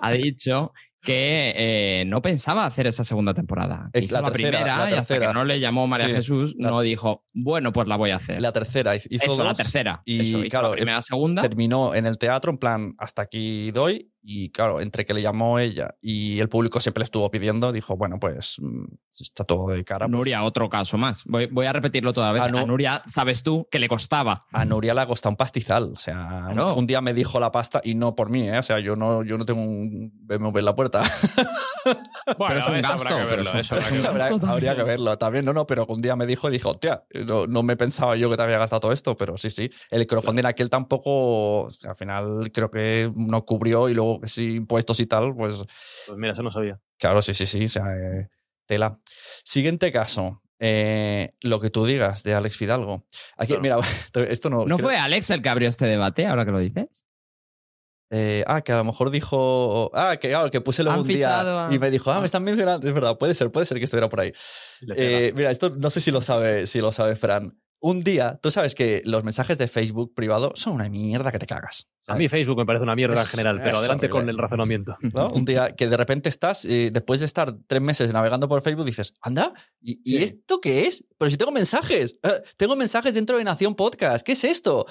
[0.00, 3.90] ha dicho que eh, no pensaba hacer esa segunda temporada.
[3.92, 5.26] Es hizo la la, tercera, primera la y hasta tercera.
[5.28, 8.40] que no le llamó María Sí, Jesús, no dijo, bueno, pues la voy a hacer.
[8.40, 10.02] La tercera hizo Eso, la dos, tercera.
[10.04, 11.42] Y Eso, hizo claro, la primera, segunda.
[11.42, 14.08] terminó en el teatro, en plan, hasta aquí doy.
[14.24, 17.96] Y claro, entre que le llamó ella y el público siempre le estuvo pidiendo, dijo,
[17.96, 18.84] bueno, pues mm,
[19.18, 20.06] está todo de cara.
[20.06, 21.24] pues, Nuria, otro caso más.
[21.24, 22.48] Voy, voy a repetirlo toda vez.
[22.52, 22.58] No.
[22.60, 24.46] A Nuria, sabes tú que le costaba.
[24.52, 25.92] a Nuria le ha costado un pastizal.
[25.92, 28.58] O sea, un- día me dijo la pasta y no por mí, ¿eh?
[28.58, 31.02] O sea, yo no, yo no tengo un BMW en la puerta.
[32.38, 33.96] Bueno, es un eso gasto, habrá que pero verlo, es un- eso habrá es que
[33.96, 34.10] un verlo.
[34.12, 34.86] Habría, gasto habría que también.
[34.86, 35.44] verlo también.
[35.44, 38.28] No, no, pero un día me dijo y dijo, hostia, no, no me pensaba yo
[38.30, 39.70] que te había gastado todo esto, pero sí, sí.
[39.90, 45.00] El crowdfunding aquel tampoco, al final creo que no cubrió y luego que sí, impuestos
[45.00, 45.62] y tal, pues
[46.06, 46.80] Pues mira, eso no sabía.
[46.98, 47.64] Claro, sí, sí, sí.
[47.64, 48.28] O sea, eh,
[48.66, 48.98] tela.
[49.44, 50.40] Siguiente caso.
[50.64, 53.04] eh, lo que tú digas de Alex Fidalgo.
[53.36, 53.62] Aquí, Claro.
[53.62, 53.76] mira,
[54.30, 54.64] esto no.
[54.64, 57.04] ¿No creo- fue Alex el que abrió este debate, ahora que lo dices?
[58.12, 59.90] Eh, ah, que a lo mejor dijo.
[59.94, 62.44] Ah, que claro, que puse luego un día a- y me dijo, ah, me están
[62.44, 62.86] mencionando.
[62.86, 64.32] Es verdad, puede ser, puede ser que estuviera por ahí.
[64.96, 67.58] Eh, mira, esto no sé si lo sabe, si lo sabe Fran.
[67.84, 71.46] Un día, tú sabes que los mensajes de Facebook privado son una mierda que te
[71.46, 71.88] cagas.
[72.08, 74.32] a mí Facebook me parece una mierda en Es- general, pero adelante con horrible.
[74.32, 74.96] el razonamiento.
[75.14, 75.30] ¿no?
[75.30, 78.84] Un día que de repente estás, eh, después de estar tres meses navegando por Facebook,
[78.86, 81.04] dices, anda, ¿y, y esto qué es?
[81.18, 84.86] Pero si tengo mensajes, eh, tengo mensajes dentro de Nación Podcast, ¿qué es esto?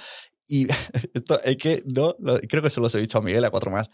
[0.47, 0.67] Y
[1.13, 3.71] esto es que no, lo- creo que se los he dicho a Miguel a cuatro
[3.71, 3.89] más.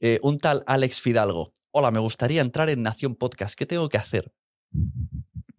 [0.00, 1.52] Eh, un tal Alex Fidalgo.
[1.70, 3.54] Hola, me gustaría entrar en Nación Podcast.
[3.54, 4.32] ¿Qué tengo que hacer?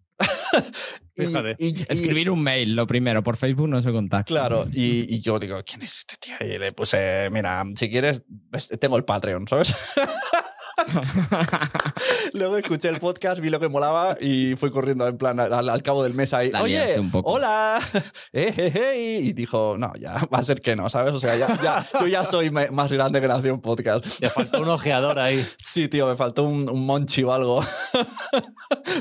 [1.16, 3.22] Y- y- Escribir un mail, lo primero.
[3.22, 4.24] Por Facebook no se contacta.
[4.24, 6.34] Claro, y, yo digo, ¿quién es este tío?
[6.40, 9.74] Y le puse, mira, si quieres, es- tengo el Patreon, ¿sabes?
[12.32, 15.82] Luego escuché el podcast, vi lo que molaba y fui corriendo en plan al, al
[15.82, 16.50] cabo del mes ahí.
[16.50, 17.30] La Oye, liaste un poco".
[17.32, 17.80] hola.
[18.32, 21.14] Eh, eh, eh", y dijo, no, ya va a ser que no, ¿sabes?
[21.14, 24.18] O sea, ya, ya, yo ya soy más grande que Nación Podcast.
[24.18, 25.44] Te faltó un ojeador ahí.
[25.64, 27.64] Sí, tío, me faltó un, un monchi o algo.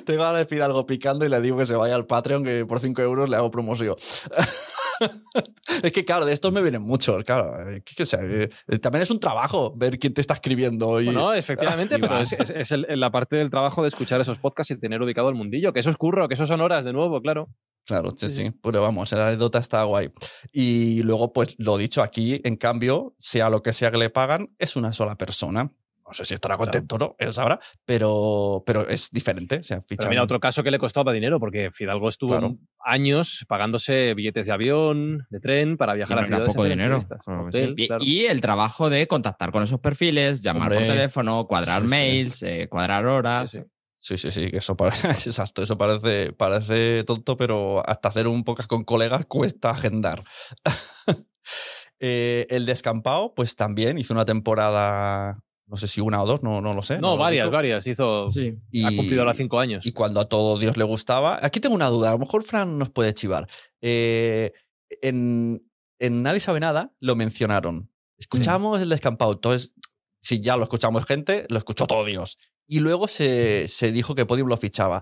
[0.06, 2.66] Tengo ganas de decir algo picando y le digo que se vaya al Patreon, que
[2.66, 3.96] por 5 euros le hago promoción.
[5.84, 7.52] es que, claro, de estos me vienen muchos, claro.
[7.84, 8.50] que- que sea, eh,
[8.82, 11.00] también es un trabajo ver quién te está escribiendo.
[11.02, 11.06] Y...
[11.06, 11.63] Bueno, efectivamente,
[12.02, 15.02] pero es, es- es el- la parte del trabajo de escuchar esos podcasts y tener
[15.02, 17.50] ubicado el mundillo, que eso es curro, que eso son horas de nuevo, claro.
[17.86, 18.52] Claro, sí, sí.
[18.62, 20.10] Pero vamos, la anécdota está guay.
[20.54, 24.56] Y luego, pues lo dicho, aquí, en cambio, sea lo que sea que le pagan,
[24.58, 25.70] es una sola persona.
[26.14, 29.58] No sé si estará contento o no, él sabrá, pero, pero es diferente.
[29.58, 32.56] O sea, Pero mira, otro caso que le costaba dinero, porque Fidalgo estuvo Claro.
[32.86, 37.00] años pagándose billetes de avión, de tren, para viajar Y a ciudades poco dinero.
[37.26, 37.84] Hotel, sí.
[37.84, 38.04] Y- claro.
[38.04, 40.94] Y el trabajo de contactar con esos perfiles, llamar por Hombre.
[40.94, 41.90] teléfono, cuadrar Sí, sí.
[41.90, 43.50] mails, eh, cuadrar horas.
[43.50, 43.66] Sí, sí.
[44.06, 48.44] Sí, sí, sí, que eso parece, exacto, eso parece, parece tonto, pero hasta hacer un
[48.44, 50.24] podcast con colegas cuesta agendar.
[52.06, 55.40] Eh, el descampado, pues también hizo una temporada,
[55.74, 57.00] no sé si una o dos, no, no lo sé.
[57.00, 57.88] No, lo varias, varias.
[57.88, 58.54] Hizo, Sí.
[58.70, 59.84] Y- Ha cumplido ahora cinco años.
[59.84, 61.40] Y cuando a todo Dios le gustaba.
[61.42, 63.48] Aquí tengo una duda, a lo mejor Fran nos puede chivar.
[63.82, 64.52] Eh,
[65.02, 67.90] en, en Nadie sabe nada lo mencionaron.
[68.20, 69.32] Escuchamos el descampado.
[69.32, 69.74] Entonces,
[70.22, 72.38] si ya lo escuchamos gente, lo escuchó todo Dios.
[72.68, 75.02] Y luego se, se dijo que Podium lo fichaba.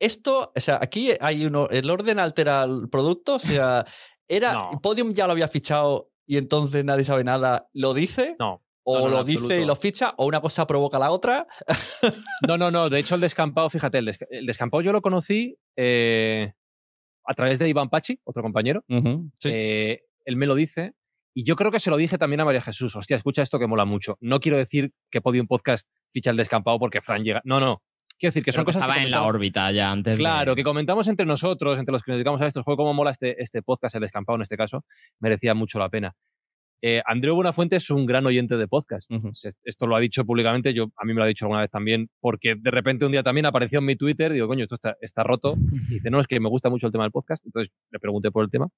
[0.00, 1.68] Esto, o sea, aquí hay uno.
[1.70, 3.36] ¿El orden altera el producto?
[3.36, 3.84] O sea,
[4.26, 4.52] era.
[4.72, 4.80] No.
[4.82, 7.68] Podium ya lo había fichado y entonces nadie sabe nada.
[7.72, 8.34] ¿Lo dice?
[8.40, 8.62] No.
[8.90, 11.46] O no, no, lo dice y lo ficha, o una cosa provoca la otra.
[12.46, 12.88] No, no, no.
[12.88, 16.52] De hecho, el descampado, fíjate, el, desca- el descampado yo lo conocí eh,
[17.24, 18.84] a través de Iván Pachi, otro compañero.
[19.38, 19.50] Sí.
[19.52, 20.92] Eh, él me lo dice.
[21.34, 22.94] Y yo creo que se lo dije también a María Jesús.
[22.96, 24.16] Hostia, escucha esto que mola mucho.
[24.20, 27.40] No quiero decir que Podium Podcast ficha el descampado porque Fran llega.
[27.44, 27.82] No, no.
[28.18, 30.16] Quiero decir que son Pero cosas que estaba en la órbita ya antes.
[30.16, 32.92] de- Claro, que comentamos entre nosotros, entre los que nos dedicamos a esto, fue cómo
[32.94, 34.84] mola este, este podcast, el descampado en este caso,
[35.20, 36.16] merecía mucho la pena.
[36.80, 39.10] Eh, Andreu Buenafuente es un gran oyente de podcast.
[39.64, 42.08] Esto lo ha dicho públicamente, yo, a mí me lo ha dicho alguna vez también,
[42.20, 45.24] porque de repente un día también apareció en mi Twitter, digo, coño, esto está, está
[45.24, 45.54] roto.
[45.90, 48.30] Y dice, no, es que me gusta mucho el tema del podcast, entonces le pregunté
[48.30, 48.68] por el tema.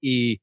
[0.00, 0.40] Y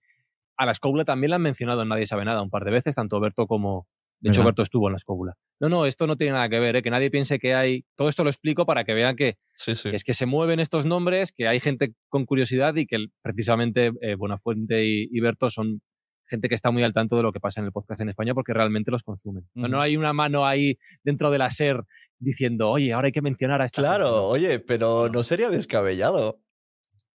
[0.58, 2.96] a la Escobla también la han mencionado en Nadie Sabe Nada un par de veces,
[2.96, 3.88] tanto Berto como...
[4.22, 4.50] De hecho, ¿Verdad?
[4.50, 5.34] Berto estuvo en la Escobla.
[5.62, 6.82] No, no, esto no tiene nada que ver, ¿eh?
[6.82, 7.86] que nadie piense que hay...
[7.96, 9.90] Todo esto lo explico para que vean que Sí, sí.
[9.92, 13.92] que es que se mueven estos nombres, que hay gente con curiosidad y que precisamente
[14.02, 15.82] eh, Buenafuente y, y Berto son
[16.30, 18.34] gente que está muy al tanto de lo que pasa en el podcast en España
[18.34, 19.48] porque realmente los consumen.
[19.56, 21.84] No, hay una mano ahí dentro de la SER
[22.20, 24.48] diciendo, oye, ahora hay que mencionar a esta Claro, gente".
[24.48, 26.40] oye, pero no sería descabellado.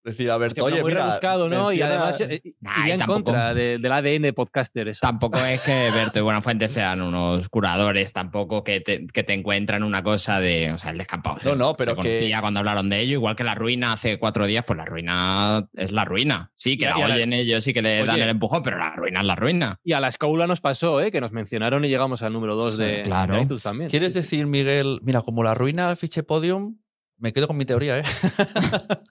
[0.05, 1.07] Decir, a ver, Hostia, oye, muy mira.
[1.07, 1.73] rebuscado, ¿no?
[1.73, 4.99] Y además eh, Nah, iría y en tampoco- contra de- del ADN podcaster eso.
[5.01, 9.83] Tampoco es que Berto y Buenafuente sean unos curadores, tampoco que te, que te encuentran
[9.83, 10.73] una cosa de.
[10.73, 11.39] O sea, el descampado.
[11.45, 14.19] No, no, se pero que- conocía cuando hablaron de ello, igual que la ruina hace
[14.19, 16.51] cuatro días, pues la ruina es la ruina.
[16.55, 18.63] Sí, que Y- la y a la- oyen ellos, sí que le dan el empujón,
[18.63, 19.77] pero la ruina es la ruina.
[19.85, 21.11] Y a la Escoula nos pasó, ¿eh?
[21.11, 23.37] que nos mencionaron y llegamos al número 2 Sí, de, claro.
[23.37, 23.89] de iTunes también.
[23.89, 24.37] ¿Quieres Sí, sí.
[24.37, 26.77] decir, Miguel, mira, como la ruina al fiche podium,
[27.19, 28.03] me quedo con mi teoría, ¿eh?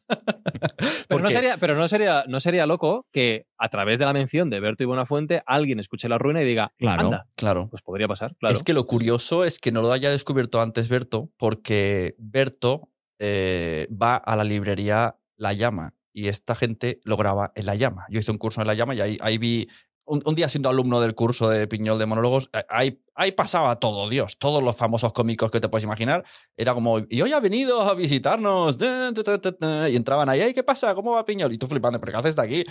[1.08, 4.50] Pero, no sería, pero no sería, no sería loco que a través de la mención
[4.50, 7.06] de Berto y Buenafuente alguien escuche la ruina y diga, Claro.
[7.06, 7.68] anda, Claro.
[7.70, 8.56] pues podría pasar, claro.
[8.56, 12.90] Es que lo curioso es que no lo haya descubierto antes Berto, porque Berto
[13.20, 18.06] eh, va a la librería La Llama y esta gente lo graba en La Llama.
[18.10, 19.68] Yo hice un curso en La Llama y ahí, ahí vi,
[20.06, 23.80] un, un día siendo alumno del curso de Piñol de Monólogos, eh, ahí, ahí pasaba
[23.80, 26.24] todo, Dios, todos los famosos cómicos que te puedes imaginar.
[26.58, 30.30] Era como, y hoy ha venido a visitarnos, da, da, da, da, da", y entraban
[30.30, 30.94] ahí, "Ay, ¿qué pasa?
[30.96, 31.54] ¿Cómo va Piñol?
[31.54, 32.64] Y tú flipando, ¿pero qué haces de aquí?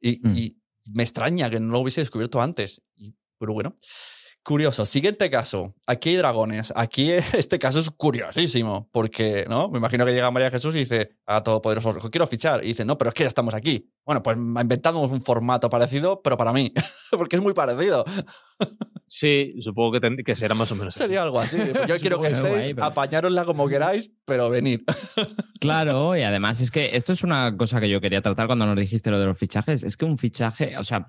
[0.00, 0.36] Y, Mm.
[0.36, 0.56] y
[0.94, 2.80] me extraña que no lo hubiese descubierto antes.
[3.38, 3.74] Pero bueno.
[4.42, 4.86] Curioso.
[4.86, 5.74] Siguiente caso.
[5.86, 6.72] Aquí hay dragones.
[6.74, 8.88] Aquí este caso es curiosísimo.
[8.92, 9.68] Porque, ¿no?
[9.68, 12.64] Me imagino que llega María Jesús y dice a Todopoderoso, quiero fichar.
[12.64, 13.90] Y dice, no, pero es que ya estamos aquí.
[14.04, 16.72] Bueno, pues inventamos un formato parecido, pero para mí.
[17.10, 18.04] porque es muy parecido.
[19.06, 20.94] Sí, supongo que, ten- que será más o menos.
[20.94, 21.02] así.
[21.04, 21.56] Sería algo así.
[21.58, 24.80] Pues Yo quiero que estéis, guay, pero- apañárosla como queráis, pero venid.
[25.60, 28.76] Claro, y además es que esto es una cosa que yo quería tratar cuando nos
[28.76, 29.82] dijiste lo de los fichajes.
[29.82, 31.06] Es que un fichaje, o sea,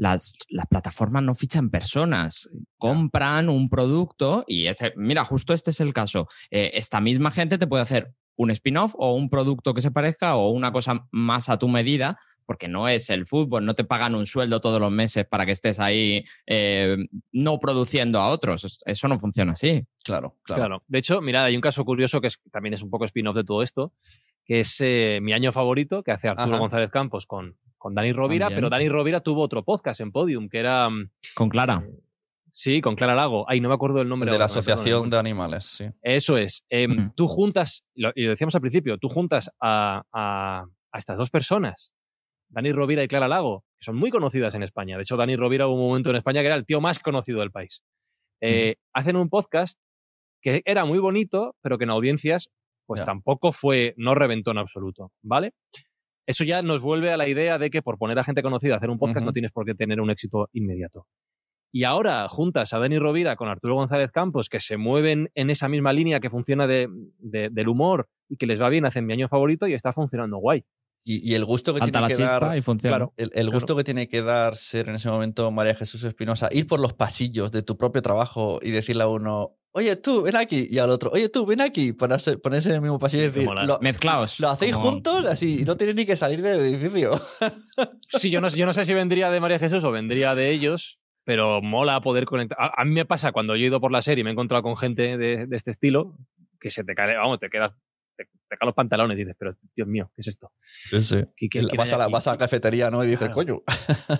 [0.00, 5.80] las, las plataformas no fichan personas, compran un producto y ese, mira, justo este es
[5.80, 6.26] el caso.
[6.50, 10.36] Eh, esta misma gente te puede hacer un spin-off o un producto que se parezca
[10.36, 12.18] o una cosa más a tu medida.
[12.46, 15.52] Porque no es el fútbol, no te pagan un sueldo todos los meses para que
[15.52, 16.96] estés ahí eh,
[17.30, 18.80] no produciendo a otros.
[18.84, 19.84] Eso no funciona así.
[20.02, 20.60] Claro, claro.
[20.62, 20.82] Claro.
[20.88, 23.44] De hecho, mirad, hay un caso curioso que es- también es un poco spin-off de
[23.44, 23.92] todo esto,
[24.50, 26.58] que es eh, mi año favorito, que hace Arturo Ajá.
[26.58, 28.56] González Campos con, con Dani Rovira, También.
[28.56, 31.84] pero Dani Rovira tuvo otro podcast en Podium, que era mm, Con Clara.
[32.50, 33.48] Sí, con Clara Lago.
[33.48, 34.26] Ay, no me acuerdo del nombre.
[34.26, 34.46] de la ahora.
[34.46, 35.84] Asociación de Animales, sí.
[36.02, 36.64] Eso es.
[36.68, 37.12] Em.
[37.14, 41.30] Tú juntas, lo- y lo decíamos al principio, tú juntas a, a- a estas dos
[41.30, 41.92] personas,
[42.48, 44.96] Dani Rovira y Clara Lago, que son muy conocidas en España.
[44.96, 47.38] De hecho, Dani Rovira hubo un momento en España que era el tío más conocido
[47.38, 47.82] del país.
[48.40, 49.78] Eh, Hacen un podcast
[50.42, 52.50] que era muy bonito, pero que en audiencias,
[52.90, 55.52] pues tampoco fue, no reventó en absoluto, ¿vale?
[56.26, 58.76] Eso ya nos vuelve a la idea de que por poner a gente conocida a
[58.76, 61.06] hacer un podcast no tienes por qué tener un éxito inmediato.
[61.72, 65.68] Y ahora juntas a Dani Rovira con Arturo González Campos, que se mueven en esa
[65.68, 66.88] misma línea que funciona de,
[67.18, 70.38] de- del humor y que les va bien, hacen mi año favorito y está funcionando
[70.38, 70.64] guay.
[71.02, 72.58] Y, y el gusto que Falta tiene la que dar.
[72.58, 72.96] y funciona.
[72.96, 73.14] Claro.
[73.16, 76.66] El, el gusto que tiene que dar ser en ese momento María Jesús Espinosa, ir
[76.66, 80.66] por los pasillos de tu propio trabajo y decirle a uno, oye tú, ven aquí,
[80.68, 83.48] y al otro, oye tú, ven aquí, ponerse, ponerse en el mismo pasillo y decir,
[83.48, 84.40] lo, Mezclaos.
[84.40, 87.12] lo hacéis como- juntos así, y no tenéis ni que salir del edificio.
[88.18, 90.98] Sí, yo no, yo no sé si vendría de María Jesús o vendría de ellos,
[91.24, 92.58] pero mola poder conectar.
[92.60, 94.32] A, a mí me pasa cuando yo he ido por la serie y me he
[94.32, 96.16] encontrado con gente de, de este estilo,
[96.60, 97.72] que se te cae, vamos, te quedas,
[98.24, 100.52] te, te caen los pantalones y dices, pero Dios mío, ¿qué es esto?
[100.90, 101.16] Sí, sí.
[101.36, 102.12] ¿Qué- qué- quién vas, a la, aquí?
[102.12, 103.02] vas a la cafetería, ¿no?
[103.04, 103.34] Y dices, Claro.
[103.34, 103.62] coño.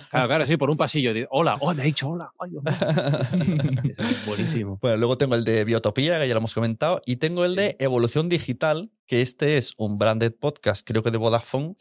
[0.09, 1.11] Claro, claro, sí, por un pasillo.
[1.11, 2.31] y dices, hola, oh, me ha dicho hola.
[2.39, 3.93] Ay, Dios mío.
[3.97, 4.79] Eso es buenísimo.
[4.81, 7.75] Bueno, luego tengo el de Biotopía, que ya lo hemos comentado, y tengo el de
[7.79, 11.75] Evolución Digital, que este es un branded podcast, creo que de Vodafone.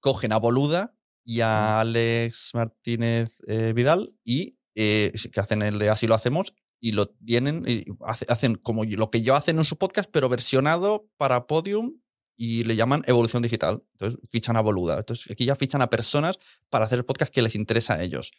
[0.00, 0.94] Cogen a Boluda
[1.24, 6.54] y a Alex Martínez eh, Vidal y eh, que hacen el de Así lo hacemos
[6.80, 10.28] y lo vienen y hace- hacen como lo que yo hacen en su podcast, pero
[10.28, 11.98] versionado para Podium
[12.36, 13.82] y le llaman Evolución Digital.
[13.92, 14.98] Entonces fichan a Boluda.
[14.98, 16.38] Entonces aquí ya fichan a personas
[16.70, 18.32] para hacer el podcast que les interesa a ellos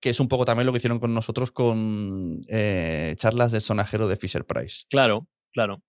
[0.00, 4.06] que es un poco también lo que hicieron con nosotros con eh, charlas del sonajero
[4.06, 4.84] de Fisher Price.
[4.90, 5.82] Claro, claro.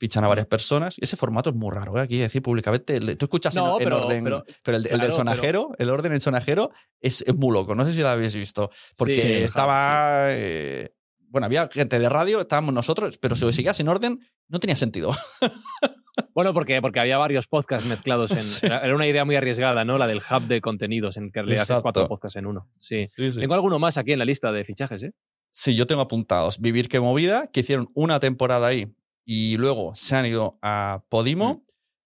[0.00, 2.00] Fichan a varias personas ese formato es muy raro, ¿eh?
[2.00, 2.98] aquí decir públicamente.
[3.16, 5.70] Tú escuchas en- No, en, pero- orden, pero- pero, el, el claro, del pero- sonajero,
[5.78, 7.74] el orden en sonajero es, es muy loco.
[7.74, 8.70] No sé si lo habéis visto.
[8.96, 10.28] Porque Sí, estaba.
[10.30, 10.94] eh,
[11.28, 14.76] bueno, había gente de radio, estábamos nosotros, pero si lo seguías en orden, no tenía
[14.76, 15.12] sentido.
[16.34, 18.42] Bueno, porque, porque había varios podcasts mezclados en.
[18.42, 18.66] Sí.
[18.66, 19.96] Era una idea muy arriesgada, ¿no?
[19.96, 22.68] La del hub de contenidos, en que le haces cuatro podcasts en uno.
[22.76, 23.06] Sí.
[23.06, 23.40] Sí, sí.
[23.40, 25.12] Tengo alguno más aquí en la lista de fichajes, ¿eh?
[25.50, 26.60] Sí, yo tengo apuntados.
[26.60, 28.92] Vivir que movida, que hicieron una temporada ahí
[29.24, 31.64] y luego se han ido a Podimo,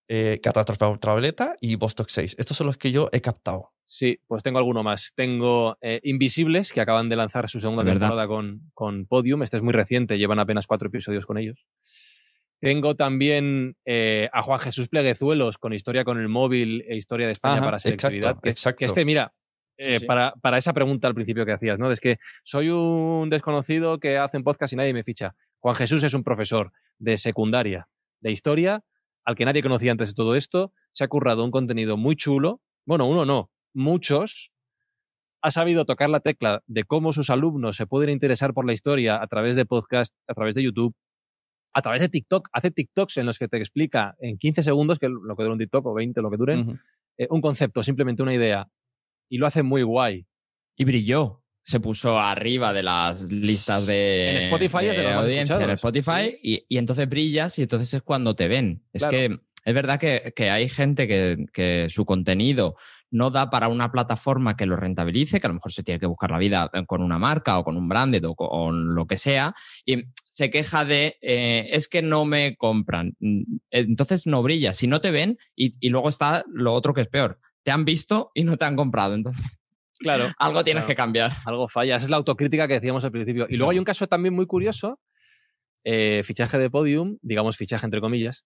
[0.08, 2.36] eh, Catástrofe Ultravioleta y Vostok 6.
[2.38, 3.72] Estos son los que yo he captado.
[3.94, 5.12] Sí, pues tengo alguno más.
[5.14, 8.00] Tengo eh, Invisibles, que acaban de lanzar su segunda verdad.
[8.00, 9.42] temporada con, con Podium.
[9.42, 11.66] Este es muy reciente, llevan apenas cuatro episodios con ellos.
[12.58, 17.32] Tengo también eh, a Juan Jesús Pleguezuelos con Historia con el móvil e Historia de
[17.32, 18.30] España Ajá, para Selectividad.
[18.30, 18.78] exacto, que, exacto.
[18.78, 19.34] que este, mira,
[19.76, 20.06] eh, Sí, sí.
[20.06, 21.92] Para, para esa pregunta al principio que hacías, ¿no?
[21.92, 25.34] Es que soy un desconocido que hace un podcast y nadie me ficha.
[25.58, 27.88] Juan Jesús es un profesor de secundaria,
[28.20, 28.84] de historia,
[29.26, 30.72] al que nadie conocía antes de todo esto.
[30.92, 32.62] Se ha currado un contenido muy chulo.
[32.86, 34.52] Bueno, uno no, muchos.
[35.42, 39.20] Ha sabido tocar la tecla de cómo sus alumnos se pueden interesar por la historia
[39.20, 40.94] a través de podcast, a través de YouTube,
[41.74, 42.48] a través de TikTok.
[42.52, 45.58] Hace TikToks en los que te explica en 15 segundos, que lo que dura un
[45.58, 46.78] TikTok, o 20, lo que duren, Ujú.
[47.18, 48.68] eh, un concepto, simplemente una idea.
[49.28, 50.26] Y lo hace muy guay.
[50.76, 51.40] Y brilló.
[51.64, 55.70] Se puso arriba de las listas de, En Spotify es de los audiencia en.
[55.70, 58.82] Spotify y, y entonces brillas y entonces es cuando te ven.
[58.92, 59.10] Es Claro.
[59.16, 62.76] que es verdad que, que hay gente que, que su contenido
[63.12, 66.06] no da para una plataforma que lo rentabilice, que a lo mejor se tiene que
[66.06, 69.16] buscar la vida eh, con una marca o con un branded o con lo que
[69.16, 69.54] sea,
[69.84, 73.14] y se queja de eh, es que no me compran.
[73.20, 74.72] Mm, Entonces no brilla.
[74.72, 77.38] Si no te ven, y, y luego está lo otro que es peor.
[77.62, 79.14] Te han visto y no te han comprado.
[79.14, 79.58] Entonces,
[79.98, 80.24] Claro.
[80.38, 80.88] algo tienes Claro.
[80.88, 81.32] que cambiar.
[81.44, 81.94] Algo falla.
[81.96, 83.46] Esa es la autocrítica que decíamos al principio.
[83.48, 84.98] Y luego hay un caso también muy curioso,
[85.84, 88.44] eh, fichaje de podium, digamos fichaje entre comillas,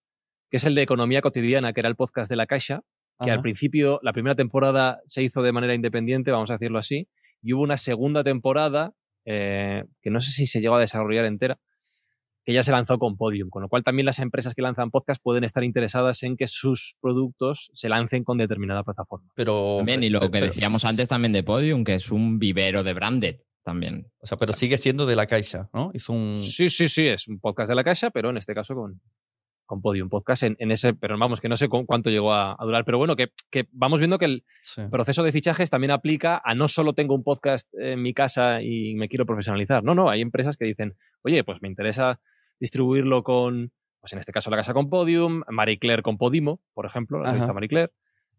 [0.51, 2.81] que es el de Economía Cotidiana, que era el podcast de La Caixa,
[3.23, 7.07] que al principio, la primera temporada se hizo de manera independiente, vamos a decirlo así,
[7.41, 8.93] y hubo una segunda temporada
[9.25, 11.57] eh, que no sé si se llegó a desarrollar entera,
[12.45, 15.21] que ya se lanzó con Podium, con lo cual también las empresas que lanzan podcast
[15.21, 19.29] pueden estar interesadas en que sus productos se lancen con determinada plataforma.
[19.35, 22.39] Pero, También, y lo pero- que pero- decíamos antes también de Podium, que es un
[22.39, 24.07] vivero de branded también.
[24.19, 25.91] O sea, pero sigue siendo de la Caixa, ¿no?
[25.93, 26.41] Hizo un.
[26.41, 29.01] Sí, sí, sí, es un podcast de la Caixa, pero en este caso con,
[29.67, 32.53] con Podium Podcast en, en ese, pero vamos, que no sé cu- cuánto llegó a,
[32.57, 34.81] a durar, pero bueno, que, que vamos viendo que el Sí.
[34.89, 38.95] proceso de fichajes también aplica a no solo tengo un podcast en mi casa y
[38.95, 42.19] me quiero profesionalizar, no, no, hay empresas que dicen, oye, pues me interesa
[42.59, 46.85] distribuirlo con, pues en este caso la casa con Podium, Marie Claire con Podimo, por
[46.87, 47.91] ejemplo, la revista Marie Claire,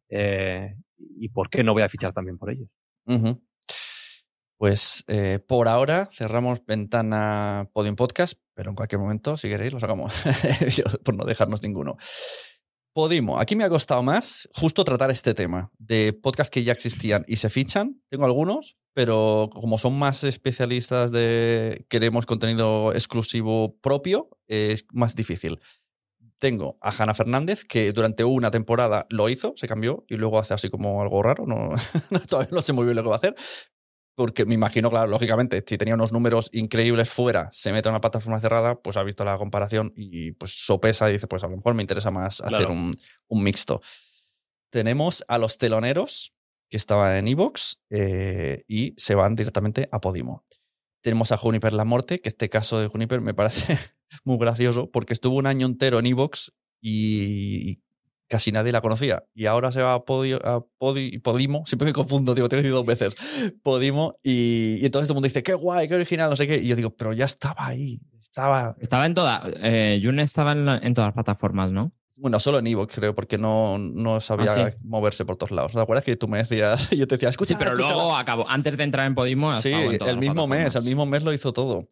[0.09, 2.69] eh, y por qué no voy a fichar también por ellos.
[3.07, 3.41] Ujú.
[4.59, 9.79] Pues eh, por ahora cerramos ventana Podium Podcast, pero en cualquier momento, si queréis, lo
[9.79, 10.13] sacamos.
[11.05, 11.97] Por no dejarnos ninguno.
[12.93, 17.25] Podimo, aquí me ha costado más justo tratar este tema de podcasts que ya existían
[17.29, 18.03] y se fichan.
[18.09, 25.61] Tengo algunos, pero como son más especialistas de queremos contenido exclusivo propio, es más difícil.
[26.41, 30.55] Tengo a Hanna Fernández, que durante una temporada lo hizo, se cambió y luego hace
[30.55, 31.47] así como algo raro.
[32.29, 33.37] Todavía no sé muy bien lo que va a hacer.
[34.19, 38.01] Porque me imagino, claro, lógicamente, si tenía unos números increíbles fuera, se mete a una
[38.01, 41.57] plataforma cerrada, pues ha visto la comparación y pues sopesa y dice, pues a lo
[41.57, 42.97] mejor me interesa más hacer un,
[43.29, 43.81] un mixto.
[44.71, 46.35] Tenemos a los teloneros,
[46.69, 50.45] que estaba en Evox, eh, y se van directamente a Podimo.
[51.01, 53.79] Tenemos a Juniper La Morte, que este caso de Juniper me parece
[54.25, 56.53] muy gracioso, porque estuvo un año entero en Evox
[56.83, 57.85] y
[58.29, 59.25] casi nadie la conocía.
[59.35, 62.73] Y ahora se va a, Podio, a Podimo, siempre me confundo, digo, tengo que decir
[62.73, 63.15] dos veces,
[63.63, 66.57] Podimo, y, entonces todo el mundo dice, qué guay, qué original, no sé qué.
[66.59, 68.01] Y yo digo, pero ya estaba ahí.
[68.21, 69.41] Estaba, estaba en todas.
[69.63, 71.93] Eh, June estaba en, en, todas las plataformas, ¿no?
[72.19, 75.73] Bueno, solo en Evox, creo, porque no, no sabía Ah, moverse por todos lados.
[75.73, 76.91] ¿Te acuerdas que tú me decías?
[76.91, 77.49] Yo te decía, escucha.
[77.49, 77.95] Sí, pero escúchala".
[77.95, 78.49] luego acabó.
[78.49, 81.53] Antes de entrar en Podimo, Sí, en el mismo mes, el mismo mes lo hizo
[81.53, 81.89] todo.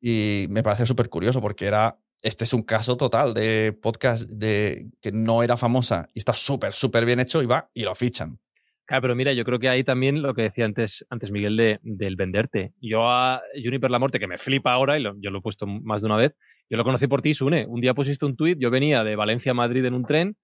[0.00, 1.98] Y me parece súper curioso porque era.
[2.22, 6.72] Este es un caso total de podcast de que no era famosa y está súper,
[6.72, 8.38] súper bien hecho y va y lo fichan.
[8.84, 11.78] Claro, pero mira, yo creo que ahí también lo que decía antes, antes Miguel de,
[11.82, 12.72] del venderte.
[12.80, 16.02] Yo a Juniper Lamorte, que me flipa ahora, y lo- yo lo he puesto más
[16.02, 16.34] de una vez,
[16.68, 17.66] yo lo conocí por ti, Sune.
[17.66, 20.36] Un día pusiste un tuit, yo venía de Valencia a Madrid en un tren,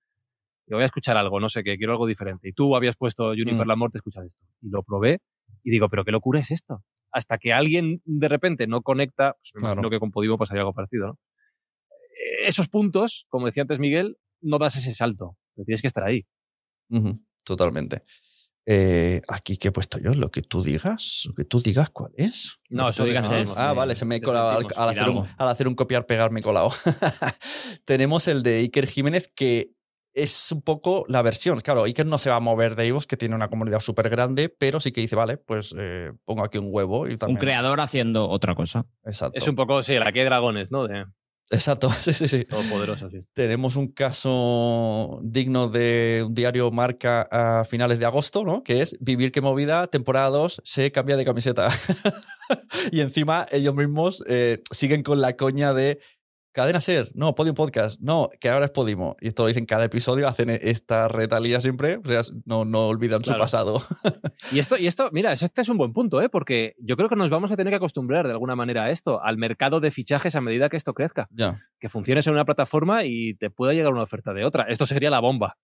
[0.68, 2.48] y voy a escuchar algo, no sé qué, quiero algo diferente.
[2.48, 3.68] Y tú habías puesto Juniper Mm.
[3.68, 4.40] Lamorte, escuchas esto.
[4.62, 5.18] Y lo probé
[5.64, 6.82] y digo, pero qué locura es esto.
[7.12, 9.72] Hasta que alguien de repente no conecta, pues me Claro.
[9.74, 11.18] imagino que con Podimo pasaría algo parecido, ¿no?
[12.46, 16.26] Esos puntos, como decía antes Miguel, no das ese salto, tienes que estar ahí.
[17.44, 18.02] Totalmente.
[18.68, 22.10] Eh, aquí que he puesto yo, lo que tú digas, lo que tú digas, ¿cuál
[22.16, 22.58] es?
[22.68, 25.14] No, eso digas dijimos, es Ah, vale, se me he de colado al, hacer un,
[25.16, 25.28] Hidalgo.
[25.38, 26.70] al hacer un copiar-pegar, me he colado.
[27.84, 29.70] Tenemos el de Iker Jiménez, que
[30.14, 31.60] es un poco la versión.
[31.60, 34.48] Claro, Iker no se va a mover de Ivos, que tiene una comunidad súper grande,
[34.48, 37.38] pero sí que dice, vale, pues eh, pongo aquí un huevo y Un también.
[37.38, 38.84] creador haciendo otra cosa.
[39.04, 39.38] Exacto.
[39.38, 40.88] Es un poco, sí, la que hay dragones, ¿no?
[40.88, 41.04] De
[41.50, 42.44] Exacto, sí, sí, sí.
[42.44, 43.20] todopoderoso, sí.
[43.32, 48.64] Tenemos un caso digno de un diario marca a finales de agosto, ¿no?
[48.64, 51.68] Que es Vivir que movida, temporada 2, se cambia de camiseta.
[52.90, 56.00] y encima ellos mismos eh, siguen con la coña de
[56.56, 59.14] Cadena Ser, no, Podium Podcast, no, que ahora es Podimo.
[59.20, 63.22] Y esto lo dicen cada episodio, hacen esta retalía siempre, o sea, no, no olvidan
[63.22, 63.78] su pasado.
[64.52, 66.28] Y esto, y esto, mira, este es un buen punto, ¿eh?
[66.30, 69.22] Porque yo creo que nos vamos a tener que acostumbrar de alguna manera a esto,
[69.22, 71.28] al mercado de fichajes a medida que esto crezca.
[71.30, 71.60] ya.
[71.78, 74.64] Que funciones en una plataforma y te pueda llegar una oferta de otra.
[74.64, 75.58] Esto sería la bomba.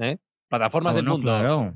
[0.00, 0.18] ¿eh?
[0.48, 1.22] Plataformas del mundo.
[1.22, 1.74] Claro.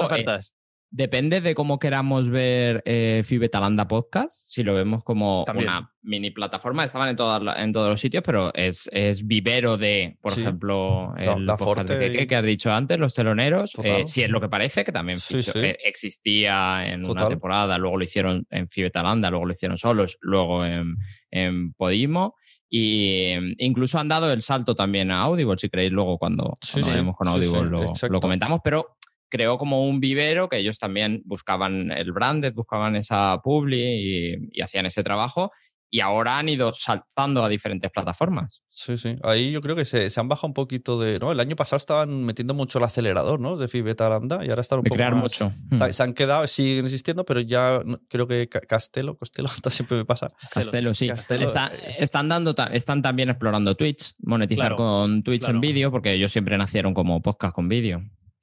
[0.00, 0.54] Ofertas.
[0.94, 4.30] Depende de cómo queramos ver eh, Fibetalanda Podcast.
[4.52, 5.68] Si lo vemos como También.
[5.70, 10.18] una mini plataforma, estaban en, todas en todos los sitios, pero es, es vivero de,
[10.20, 10.42] por Sí.
[10.42, 13.72] ejemplo, el la podcast de Forte Keke y- que has dicho antes, los teloneros.
[13.82, 15.60] Eh, si es lo que parece, que también Sí, fichó- sí.
[15.64, 20.66] eh, existía en una temporada, luego lo hicieron en Fibetalanda, luego lo hicieron solos, luego
[20.66, 20.96] en,
[21.30, 22.34] en Podimo.
[22.68, 26.90] Y eh, incluso han dado el salto también a Audible, si queréis, luego cuando, cuando
[26.90, 28.96] hablemos con Audible lo- lo comentamos, pero
[29.32, 34.60] creó como un vivero que ellos también buscaban el branded, buscaban esa publi y, y
[34.60, 35.50] hacían ese trabajo.
[35.94, 38.62] Y ahora han ido saltando a diferentes plataformas.
[38.66, 39.16] Sí, sí.
[39.22, 41.18] Ahí yo creo que se, se han bajado un poquito de.
[41.18, 41.30] ¿no?
[41.32, 43.58] El año pasado estaban metiendo mucho el acelerador, ¿no?
[43.58, 44.96] De Fibeta Lambda y ahora están un De poco.
[44.96, 45.52] crear más- mucho.
[45.76, 49.98] Se, se han quedado, siguen existiendo, pero ya creo que Ca- Castelo, Costello, hasta siempre
[49.98, 50.28] me pasa.
[50.50, 51.08] Castelo, sí.
[51.08, 51.96] Castelo, Está- eh.
[51.98, 55.56] están, dando, están también explorando Twitch, monetizar Claro, con Twitch claro.
[55.56, 58.02] en vídeo, porque ellos siempre nacieron como podcast con vídeo.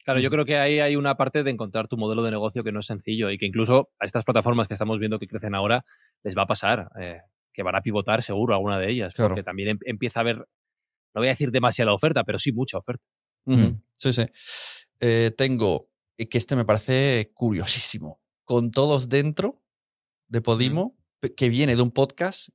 [0.10, 2.72] Claro, yo creo que ahí hay una parte de encontrar tu modelo de negocio que
[2.72, 5.86] no es sencillo y que incluso a estas plataformas que estamos viendo que crecen ahora
[6.24, 7.20] les va a pasar, eh,
[7.54, 9.30] que van a pivotar seguro alguna de ellas, Claro.
[9.30, 10.46] porque también em- empieza a haber, no
[11.22, 13.04] voy a decir demasiada oferta, pero sí mucha oferta.
[13.98, 14.24] Sí, sí.
[15.00, 19.62] Eh, tengo, eh, que este me parece curiosísimo, con todos dentro
[20.28, 20.98] de Podimo,
[21.38, 22.50] que viene de un podcast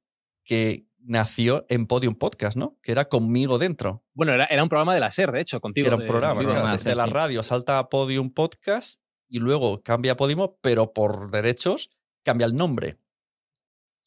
[0.45, 2.79] que nació en Podium Podcast, ¿no?
[2.83, 4.03] Que era conmigo dentro.
[4.15, 5.87] Bueno, era, era un programa de la SER, de hecho, contigo.
[5.87, 7.11] era un programa, claro, de, la sí.
[7.11, 11.91] radio salta a Podium Podcast y luego cambia a Podimo, pero por derechos
[12.23, 12.97] cambia el nombre.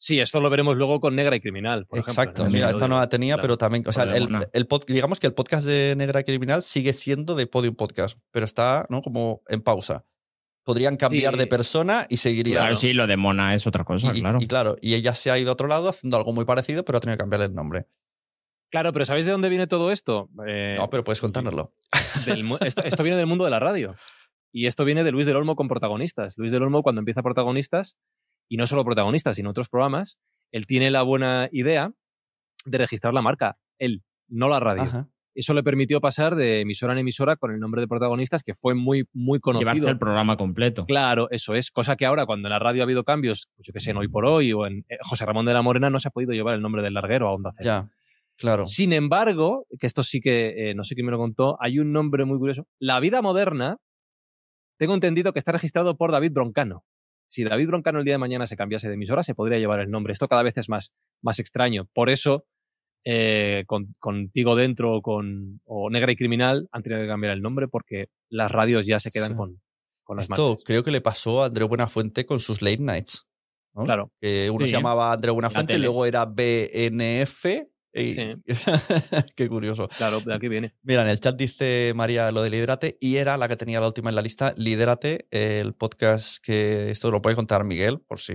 [0.00, 1.84] Sí, esto lo veremos luego con Negra y Criminal.
[1.86, 2.44] por Exacto.
[2.46, 3.42] Mira, esta no la tenía, Claro.
[3.42, 4.46] pero también, o sea, el, buena.
[4.52, 8.44] el pod- digamos que el podcast de Negra Criminal sigue siendo de Podium Podcast, pero
[8.44, 9.02] está, ¿no?
[9.02, 10.04] Como en pausa.
[10.68, 11.38] Podrían cambiar Sí.
[11.38, 12.56] de persona y seguiría.
[12.58, 12.76] Claro, ¿no?
[12.76, 14.36] sí, lo de Mona es otra cosa, Y, claro.
[14.38, 16.98] y claro, y ella se ha ido a otro lado haciendo algo muy parecido, pero
[16.98, 17.86] ha tenido que cambiarle el nombre.
[18.70, 20.28] Claro, pero ¿sabéis de dónde viene todo esto?
[20.46, 21.72] Eh, no, pero puedes contárnoslo.
[22.26, 23.92] del mu- esto, esto viene del mundo de la radio.
[24.52, 26.34] Y esto viene de Luis del Olmo con protagonistas.
[26.36, 27.96] Luis del Olmo, cuando empieza protagonistas,
[28.50, 30.18] y no solo protagonistas, sino otros programas,
[30.52, 31.92] él tiene la buena idea
[32.66, 33.56] de registrar la marca.
[33.78, 34.82] Él, no la radio.
[34.82, 35.08] Ajá.
[35.40, 38.74] Eso le permitió pasar de emisora en emisora con el nombre de protagonistas, que fue
[38.74, 39.70] muy, muy conocido.
[39.70, 40.84] Llevarse el programa completo.
[40.84, 41.70] Claro, eso es.
[41.70, 43.98] Cosa que ahora, cuando en la radio ha habido cambios, pues yo que sé, en
[43.98, 46.32] Hoy por Hoy o en eh, José Ramón de la Morena, no se ha podido
[46.32, 47.64] llevar el nombre del larguero a Onda Cero.
[47.64, 47.90] Ya,
[48.36, 48.66] claro.
[48.66, 51.92] Sin embargo, que esto sí que, eh, no sé quién me lo contó, hay un
[51.92, 52.66] nombre muy curioso.
[52.80, 53.78] La vida moderna,
[54.76, 56.84] tengo entendido que está registrado por David Broncano.
[57.28, 59.90] Si David Broncano el día de mañana se cambiase de emisora, se podría llevar el
[59.90, 60.12] nombre.
[60.12, 61.86] Esto cada vez es más, más extraño.
[61.92, 62.46] Por eso,
[63.04, 67.42] eh, con, contigo dentro o con o Negra y Criminal han tenido que cambiar el
[67.42, 69.36] nombre porque las radios ya se quedan Sí.
[69.36, 69.60] con,
[70.04, 70.64] con las Esto marcas.
[70.64, 73.26] creo que le pasó a Andreu Buenafuente con sus late nights.
[73.74, 73.84] ¿no?
[73.84, 74.10] Claro.
[74.20, 74.70] Que uno Sí.
[74.72, 75.84] se llamaba Andreu Buenafuente, tele.
[75.84, 77.44] luego era BNF.
[77.94, 78.32] y- Sí.
[79.36, 79.88] Qué curioso.
[79.88, 80.74] Claro, de aquí viene.
[80.82, 83.86] Mira, en el chat dice María lo de Lidérate y era la que tenía la
[83.86, 84.52] última en la lista.
[84.56, 88.34] Lidérate, el podcast que esto lo puede contar Miguel, por si.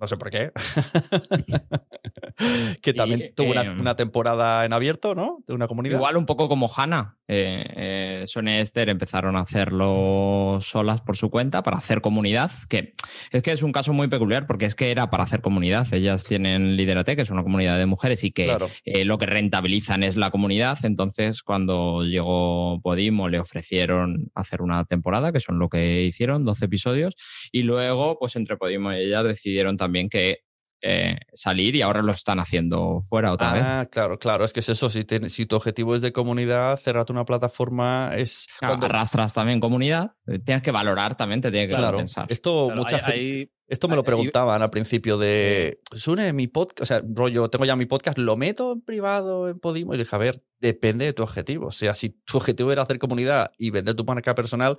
[0.00, 0.50] No sé por qué.
[2.82, 5.44] que también Y, tuvo una, eh, una temporada en abierto, ¿no?
[5.46, 5.96] De una comunidad.
[5.96, 7.18] Igual un poco como Hanna.
[7.32, 12.50] Eh, eh, Sonia y Esther empezaron a hacerlo solas por su cuenta para hacer comunidad,
[12.68, 12.92] que
[13.30, 15.86] es que es un caso muy peculiar porque es que era para hacer comunidad.
[15.94, 18.68] Ellas tienen Liderate, que es una comunidad de mujeres y que Claro.
[18.84, 20.78] eh, lo que rentabilizan es la comunidad.
[20.84, 26.64] Entonces, cuando llegó Podimo, le ofrecieron hacer una temporada, que son lo que hicieron, 12
[26.64, 27.14] episodios,
[27.52, 30.38] y luego, pues entre Podimo y ellas decidieron también que
[30.82, 33.62] eh, salir y ahora lo están haciendo fuera otra vez.
[33.64, 34.44] Ah, claro, claro.
[34.44, 34.88] Es que es eso.
[34.90, 38.46] Si, te- si tu objetivo es de comunidad, cerrarte una plataforma es.
[38.58, 42.26] Cuando- arrastras también comunidad, eh, tienes que valorar también, te tiene que Claro, pensar.
[42.28, 43.18] esto Claro, mucha hay- gente.
[43.20, 47.64] hay- Esto me lo preguntaban al principio de, Sune, mi podcast, o sea, rollo, tengo
[47.64, 49.94] ya mi podcast, ¿lo meto en privado en Podimo?
[49.94, 51.66] Y dije, a ver, depende de tu objetivo.
[51.68, 54.78] O sea, si tu objetivo era hacer comunidad y vender tu marca personal,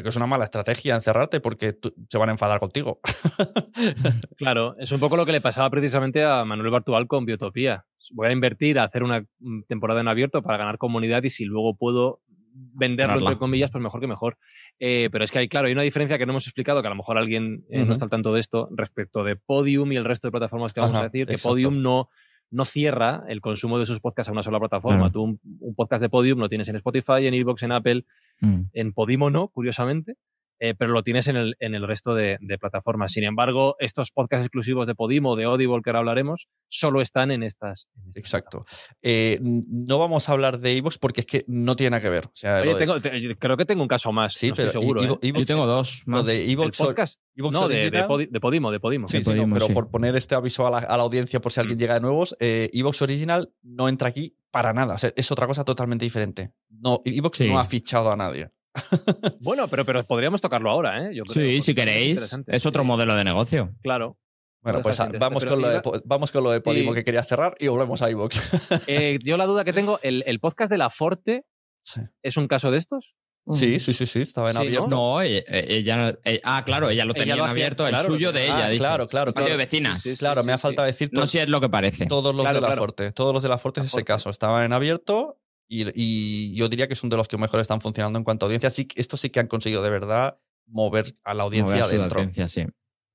[0.00, 3.00] que es una mala estrategia encerrarte porque tú- se van a enfadar contigo.
[4.36, 7.84] Claro, es un poco lo que le pasaba precisamente a Manuel Bartual con Biotopía.
[8.12, 11.44] Voy a invertir a hacer una mm, temporada en abierto para ganar comunidad y si
[11.44, 12.20] luego puedo
[12.54, 14.36] venderlo, entre comillas, pues mejor que mejor.
[14.78, 16.90] Eh, pero es que hay, claro, hay una diferencia que no hemos explicado, que a
[16.90, 20.04] lo mejor alguien eh, no está al tanto de esto, respecto de Podium y el
[20.04, 21.50] resto de plataformas que vamos Ajá, a decir, que exacto.
[21.50, 22.08] Podium no,
[22.50, 25.10] no cierra el consumo de sus podcasts a una sola plataforma.
[25.10, 28.04] Tú un, un podcast de Podium lo tienes en Spotify, en Evox, en Apple,
[28.42, 28.62] Mm.
[28.72, 30.16] en Podimo no, curiosamente,
[30.64, 33.10] eh, pero lo tienes en el, en el resto de, de plataformas.
[33.12, 37.42] Sin embargo, estos podcasts exclusivos de Podimo, de Audible, que ahora hablaremos, solo están en
[37.42, 37.88] estas.
[37.96, 38.64] en estas Exacto.
[39.02, 42.26] Eh, no vamos a hablar de Evox porque es que no tiene nada que ver.
[42.26, 44.34] O sea, Oye, de- tengo- te- creo que tengo un caso más.
[44.34, 45.02] sí, no pero estoy seguro.
[45.20, 45.32] ¿eh?
[45.36, 46.26] Yo tengo dos lo más.
[46.26, 47.20] de ¿El Evox, podcast?
[47.34, 49.06] Evox No, de, de, Podimo, de Podimo.
[49.08, 49.72] Sí, De sí, no, Podimo, pero sí.
[49.72, 51.80] por poner este aviso a la, a la audiencia por si alguien Mm.
[51.80, 54.94] llega de nuevos, eh, Evox Original no entra aquí para nada.
[54.94, 56.52] O sea, es otra cosa totalmente diferente.
[56.70, 57.48] No, Evox Sí.
[57.48, 58.50] no ha fichado a nadie.
[59.40, 61.14] Bueno, pero, pero podríamos tocarlo ahora, ¿eh?
[61.14, 63.74] Yo creo, Sí, si es queréis, es otro Sí, modelo de negocio.
[63.82, 64.16] Claro.
[64.62, 67.56] Bueno, pues vamos pero con, lo de, vamos con lo de Podimo que quería cerrar
[67.58, 68.50] y volvemos a Evox.
[68.86, 71.44] Eh, yo la duda que tengo, ¿el, el podcast de La Forte
[71.80, 72.00] sí.
[72.22, 73.12] es un caso de estos?
[73.46, 74.66] Sí, sí, sí, sí, estaba en Sí, ¿no?
[74.68, 74.88] abierto.
[74.88, 78.06] No, ella, ella- ah, claro, ella lo Ella tenía lo en hacía, abierto, el claro,
[78.08, 78.66] suyo lo de ella.
[78.66, 78.78] Ah, dice.
[78.78, 79.58] claro, claro, Radio de claro.
[79.58, 80.02] vecinas.
[80.02, 80.62] Sí, sí, Claro, me ha sí.
[80.62, 82.06] faltado decir No sé si es lo que parece.
[82.06, 82.80] todos los Claro, de la claro.
[82.82, 83.12] Forte.
[83.12, 84.04] Todos los de la Forte es ese Forte.
[84.04, 84.30] caso.
[84.30, 85.38] Estaban en abierto
[85.68, 88.44] y, y yo diría que es uno de los que mejor están funcionando en cuanto
[88.44, 88.70] a audiencia.
[88.70, 91.94] Sí, esto sí que han conseguido de verdad mover a la audiencia Mover a su
[91.96, 92.20] adentro.
[92.20, 92.64] audiencia, sí.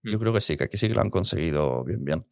[0.03, 2.25] Yo creo que sí, que aquí sí que lo han conseguido bien, bien.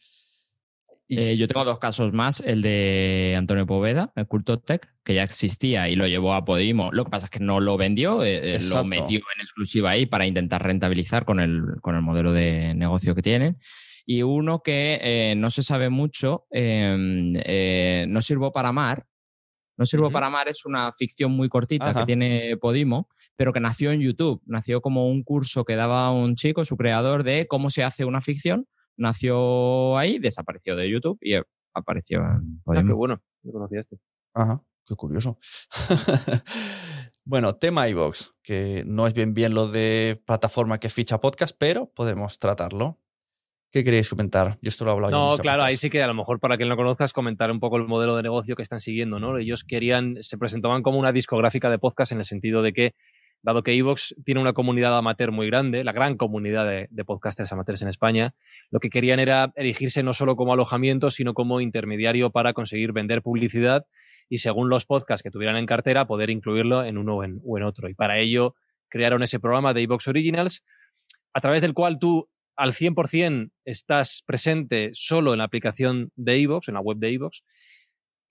[1.07, 2.39] Eh, yo tengo dos casos más.
[2.41, 6.91] El de Antonio Poveda, el Culto Tech, que ya existía y lo llevó a Podimo.
[6.91, 10.05] Lo que pasa es que no lo vendió, eh, eh, lo metió en exclusiva ahí
[10.05, 13.59] para intentar rentabilizar con el, con el modelo de negocio que tienen.
[14.05, 16.95] Y uno que eh, no se sabe mucho, eh,
[17.43, 19.05] eh, No Sirvo para Amar.
[19.77, 22.01] No Sirvo para Amar es una ficción muy cortita Ajá.
[22.01, 24.41] que tiene Podimo, pero que nació en YouTube.
[24.45, 28.21] Nació como un curso que daba un chico, su creador, de cómo se hace una
[28.21, 28.67] ficción
[28.97, 31.43] nació ahí, desapareció de YouTube y eh,
[31.73, 33.21] apareció en Ah, qué bueno.
[33.43, 33.97] No conocía este.
[34.33, 35.37] Ajá, qué curioso.
[37.25, 41.91] bueno, tema iVox, que no es bien bien lo de plataforma que ficha podcast, pero
[41.93, 42.99] podemos tratarlo.
[43.75, 44.57] ¿Qué queréis comentar?
[44.61, 46.69] Yo esto lo he hablado No, claro, ahí sí que a lo mejor para quien
[46.69, 49.37] lo conozcas comentar un poco el modelo de negocio que están siguiendo, ¿no?
[49.37, 52.95] Ellos querían, se presentaban como una discográfica de podcast en el sentido de que,
[53.45, 57.83] dado que Evox tiene una comunidad amateur muy grande, la gran comunidad de, podcasters amateurs
[57.83, 58.33] en España,
[58.71, 63.21] lo que querían era erigirse no solo como alojamiento, sino como intermediario para conseguir vender
[63.21, 63.85] publicidad
[64.29, 67.57] y según los podcasts que tuvieran en cartera, poder incluirlo en uno o en, o
[67.57, 67.87] en otro.
[67.87, 68.55] Y para ello
[68.89, 70.65] crearon ese programa de Evox Originals,
[71.31, 76.67] a través del cual tú al 100% estás presente solo en la aplicación de Evox,
[76.67, 77.43] en la web de Evox,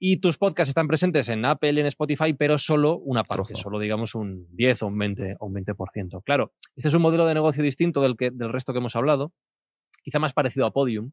[0.07, 3.63] y tus podcasts están presentes en Apple, en Spotify, pero solo una parte, Trozo.
[3.63, 6.23] solo digamos un 10 o un 20 o un 20%.
[6.25, 9.33] Claro, este es un modelo de negocio distinto del, que, del resto que hemos hablado,
[10.03, 11.13] quizá más parecido a Podium.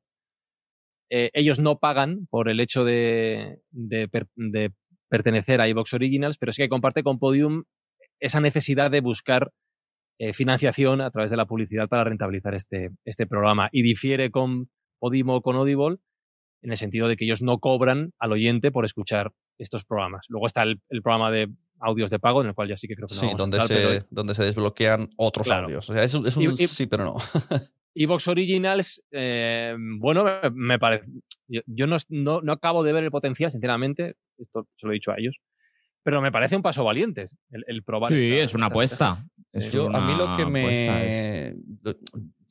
[1.09, 4.73] Eh, ellos no pagan por el hecho de, de per- de
[5.09, 7.63] pertenecer a iVox Originals, pero sí que comparte con Podium
[8.19, 9.51] esa necesidad de buscar
[10.19, 13.69] eh, financiación a través de la publicidad para rentabilizar este, este programa.
[13.71, 14.69] Y difiere con
[14.99, 15.97] Podimo o con Audible
[16.61, 20.25] en el sentido de que ellos no cobran al oyente por escuchar estos programas.
[20.29, 21.49] Luego está el, el programa de
[21.79, 23.37] audios de pago, en el cual ya sí que creo que no Sí, vamos a
[23.43, 25.65] donde, entrar, se, pero- donde se desbloquean otros Claro.
[25.65, 25.89] audios.
[25.89, 27.15] O sea, es, un- es un Y- y- sí, pero no.
[27.95, 31.05] Evox Originals, eh, bueno, me, me parece.
[31.47, 34.15] Yo, yo no, no, no acabo de ver el potencial, sinceramente.
[34.37, 35.35] Esto se lo he dicho a ellos.
[36.03, 38.11] Pero me parece un paso valiente el, el probar.
[38.13, 39.25] Sí, esta- es una esta apuesta.
[39.51, 41.91] Es Yo, a mí lo que es- me.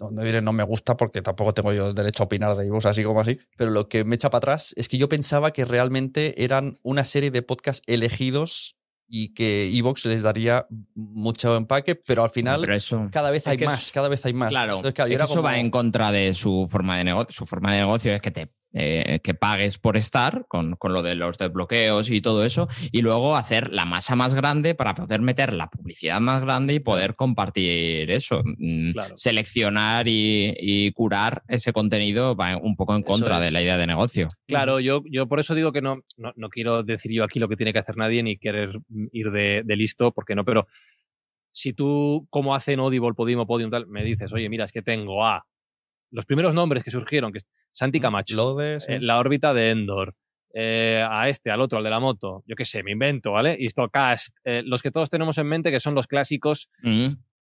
[0.00, 2.86] No, no diré no me gusta porque tampoco tengo yo derecho a opinar de iVoox
[2.86, 5.64] así como así, pero lo que me echa para atrás es que yo pensaba que
[5.66, 8.76] realmente eran una serie de podcasts elegidos
[9.12, 13.58] y que iVoox les daría mucho empaque, pero al final Pero eso, cada vez hay
[13.58, 14.50] más, es- cada vez hay más.
[14.50, 17.34] Claro, Entonces, claro, yo es que eso va en contra de su forma de negocio.
[17.34, 21.02] Su forma de negocio es que te eh, que pagues por estar con, con lo
[21.02, 25.20] de los desbloqueos y todo eso, y luego hacer la masa más grande para poder
[25.20, 28.42] meter la publicidad más grande y poder compartir eso.
[28.44, 29.16] Mm, Claro.
[29.16, 33.42] Seleccionar y, y curar ese contenido va un poco en contra es.
[33.42, 34.28] de la idea de negocio.
[34.46, 37.48] Claro, yo, yo por eso digo que no, no, no quiero decir yo aquí lo
[37.48, 40.66] que tiene que hacer nadie ni querer mm, ir de, de listo, porque no, pero
[41.52, 45.26] si tú, como hacen Audible, Podimo, Podium, tal, me dices, oye, mira, es que tengo
[45.26, 45.44] a
[46.10, 48.34] los primeros nombres que surgieron, que es Santi Camacho,
[48.80, 48.92] sí.
[48.92, 50.14] eh, la órbita de Endor,
[50.52, 53.56] eh, a este, al otro, al de la moto, yo qué sé, me invento, ¿vale?
[53.58, 56.68] Histocast, eh, los que todos tenemos en mente, que son los clásicos,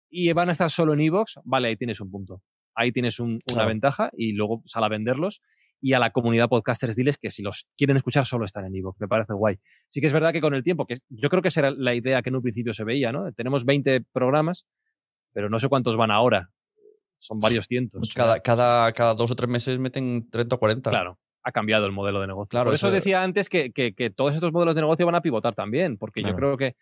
[0.09, 2.41] y van a estar solo en Evox, vale, ahí tienes un punto.
[2.75, 3.67] Ahí tienes un- una Claro.
[3.69, 5.41] ventaja y luego sal a venderlos.
[5.81, 8.99] Y a la comunidad podcasters diles que si los quieren escuchar solo están en Evox.
[8.99, 9.57] Me parece guay.
[9.87, 11.93] Sí que es verdad que con el tiempo, que yo creo que esa era la
[11.93, 13.31] idea que en un principio se veía, ¿no?
[13.33, 14.65] Tenemos 20 programas,
[15.33, 16.49] pero no sé cuántos van ahora.
[17.19, 18.09] Son varios cientos.
[18.15, 20.89] Cada, cada, cada dos o tres meses meten 30 o 40.
[20.89, 22.49] Claro, ha cambiado el modelo de negocio.
[22.49, 25.15] Claro, Por eso eso- decía antes que, que- que todos estos modelos de negocio van
[25.15, 26.75] a pivotar también, porque yo creo que,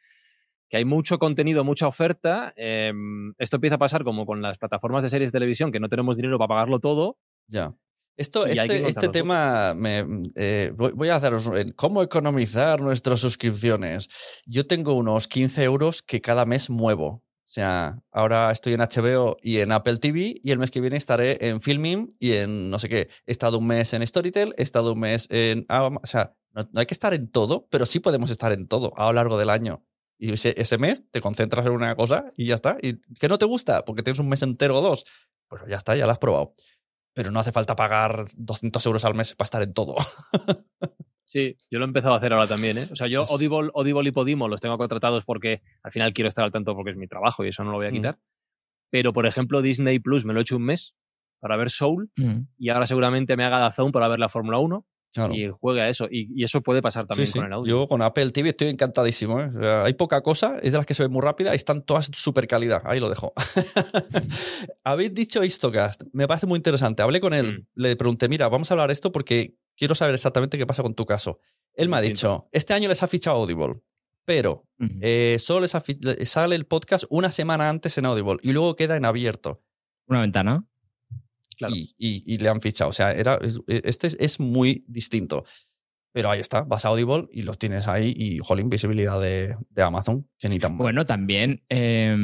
[0.69, 2.53] que hay mucho contenido, mucha oferta.
[2.55, 2.93] eh,
[3.39, 6.17] esto empieza a pasar como con las plataformas de series de televisión, que no tenemos
[6.17, 7.17] dinero para pagarlo todo.
[7.47, 7.73] Ya.
[8.17, 10.03] Esto, este, este tema, me,
[10.35, 14.07] eh, voy a haceros cómo economizar nuestras suscripciones.
[14.47, 17.23] Yo tengo unos 15 euros que cada mes muevo.
[17.47, 20.97] O sea, ahora estoy en HBO y en Apple TV y el mes que viene
[20.97, 23.07] estaré en Filming y en no sé qué.
[23.25, 25.65] He estado un mes en Storytel, he estado un mes en...
[25.69, 28.67] Ama- O sea, no, no hay que estar en todo, pero sí podemos estar en
[28.67, 29.81] todo a lo largo del año.
[30.19, 32.77] Y ese, ese mes te concentras en una cosa y ya está.
[32.81, 33.85] ¿Y que no te gusta?
[33.85, 35.05] Porque tienes un mes entero o dos.
[35.47, 36.53] Pues ya está, ya lo has probado
[37.13, 39.95] pero no hace falta pagar 200 euros al mes para estar en todo.
[41.29, 42.77] Sí, yo lo he empezado a hacer ahora también.
[42.77, 42.87] ¿eh?
[42.91, 46.45] O sea, yo Audible, Audible y Podimo los tengo contratados porque al final quiero estar
[46.45, 47.93] al tanto porque es mi trabajo y eso no lo voy a Mm.
[47.93, 48.17] quitar.
[48.89, 50.95] Pero, por ejemplo, Disney Plus me lo he hecho un mes
[51.41, 52.39] para ver Soul Mm.
[52.57, 55.33] y ahora seguramente me haga Dazón para ver la Fórmula 1 Claro.
[55.33, 56.07] y juegue a eso.
[56.09, 57.37] Y, y eso puede pasar también sí.
[57.39, 57.69] con el audio.
[57.81, 59.41] Yo con Apple TV estoy encantadísimo.
[59.41, 59.51] ¿eh?
[59.57, 61.83] O sea, hay poca cosa, es de las que se ven muy rápida y están
[61.83, 62.81] todas súper calidad.
[62.85, 63.33] Ahí lo dejo.
[64.83, 67.01] Habéis dicho Histocast, me parece muy interesante.
[67.03, 67.81] Hablé con él, Mm.
[67.81, 70.93] le pregunté, mira, vamos a hablar de esto porque quiero saber exactamente qué pasa con
[70.95, 71.39] tu caso.
[71.73, 73.81] Él me ha dicho, este año les ha fichado Audible,
[74.25, 74.67] pero
[75.01, 75.83] eh, solo les ha
[76.25, 79.63] sale el podcast una semana antes en Audible y luego queda en abierto.
[80.07, 80.65] Una ventana.
[81.57, 81.73] Claro.
[81.75, 82.89] y, y- y le han fichado.
[82.89, 85.43] O sea, era, es- este es, es muy distinto.
[86.17, 89.83] Pero ahí está, vas a Audible y los tienes ahí y, jolín, visibilidad de, de
[89.83, 90.79] Amazon, que ni tan mal.
[90.79, 92.15] Bueno, también eh,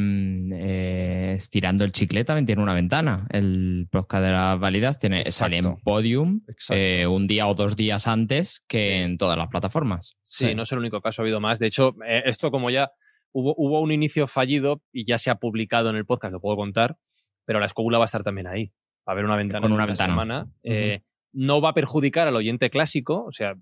[0.53, 3.27] eh, estirando el chicle también tiene una ventana.
[3.29, 5.75] El podcast de las válidas tiene, sale en.
[5.83, 8.89] Podium eh, un día o dos días antes que Sí.
[9.03, 10.15] en todas las plataformas.
[10.21, 11.59] Sí, no es el único caso, ha habido más.
[11.59, 12.91] De hecho, eh, esto como ya
[13.31, 16.55] hubo, hubo un inicio fallido y ya se ha publicado en el podcast, lo puedo
[16.55, 16.97] contar,
[17.45, 18.71] pero la escóbula va a estar también ahí.
[19.07, 20.11] Va a haber una ventana Con en una una ventana.
[20.11, 20.47] semana.
[20.63, 21.01] Eh,
[21.33, 23.55] no va a perjudicar al oyente clásico, o sea,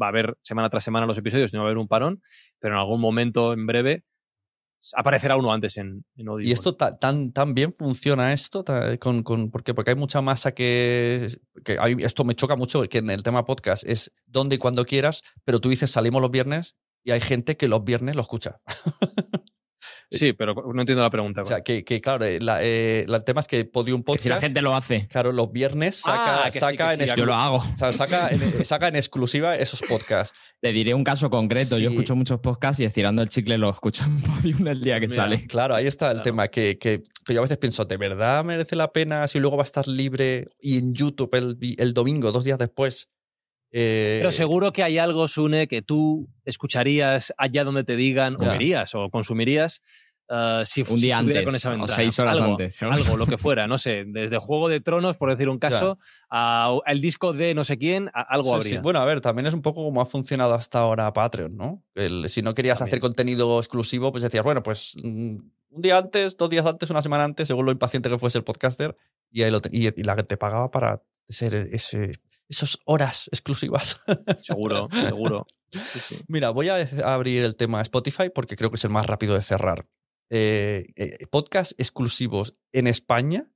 [0.00, 2.22] va a haber semana tras semana los episodios, no va a haber un parón,
[2.58, 4.04] pero en algún momento en breve
[4.94, 6.48] aparecerá uno antes en, en Audible.
[6.48, 9.74] Y esto ta- tan, tan bien funciona esto, ta- con, con- ¿por qué?
[9.74, 11.26] porque hay mucha masa que,
[11.64, 15.22] que esto me choca mucho, que en el tema podcast es donde y cuando quieras,
[15.44, 18.60] pero tú dices salimos los viernes y hay gente que los viernes lo escucha.
[20.10, 21.42] Sí, pero no entiendo la pregunta.
[21.42, 24.22] O sea, que, que, claro, eh, la- eh, el tema es que Podium Que Podcast,
[24.22, 27.14] si la gente lo hace, claro, los viernes saca, Ah, que sí, que en sí,
[27.16, 27.56] yo lo hago.
[27.56, 30.36] o sea, saca, en, saca en exclusiva esos podcasts.
[30.60, 31.78] Te diré un caso concreto.
[31.78, 35.08] Yo escucho muchos podcasts y estirando el chicle lo escucho en Podium el día que
[35.08, 35.22] Mira.
[35.24, 35.46] sale.
[35.46, 36.24] Claro, ahí está el Claro.
[36.24, 39.56] tema, que, que- que yo a veces pienso, ¿de verdad merece la pena si luego
[39.58, 43.08] va a estar libre y en YouTube el, el domingo, dos días después?
[43.70, 48.48] Eh, Pero seguro que hay algo, Sune, que tú escucharías allá donde te digan, Ya.
[48.48, 49.82] o verías, o consumirías,
[50.30, 52.82] Uh, si un día antes con esa o seis horas algo, antes.
[52.82, 52.92] ¿no?
[52.92, 55.98] Algo, lo que fuera, no sé, desde Juego de Tronos, por decir un caso,
[56.28, 56.82] claro.
[56.84, 58.72] al disco de no sé quién, a, algo sí, habría.
[58.74, 58.78] Sí.
[58.82, 61.82] Bueno, a ver, también es un poco como ha funcionado hasta ahora Patreon, ¿no?
[61.94, 62.90] El, si no querías también.
[62.90, 65.36] hacer contenido exclusivo, pues decías, bueno, pues mm,
[65.70, 68.44] un día antes, dos días antes, una semana antes, según lo impaciente que fuese el
[68.44, 68.98] podcaster,
[69.30, 72.12] y, ahí lo y, y la que te pagaba para ser ese,
[72.48, 74.00] esas horas exclusivas.
[74.42, 75.46] Seguro, seguro.
[75.70, 76.24] Sí, sí.
[76.28, 79.42] Mira, voy a abrir el tema Spotify porque creo que es el más rápido de
[79.42, 79.86] cerrar.
[80.30, 83.50] Eh, eh, podcast exclusivos en España,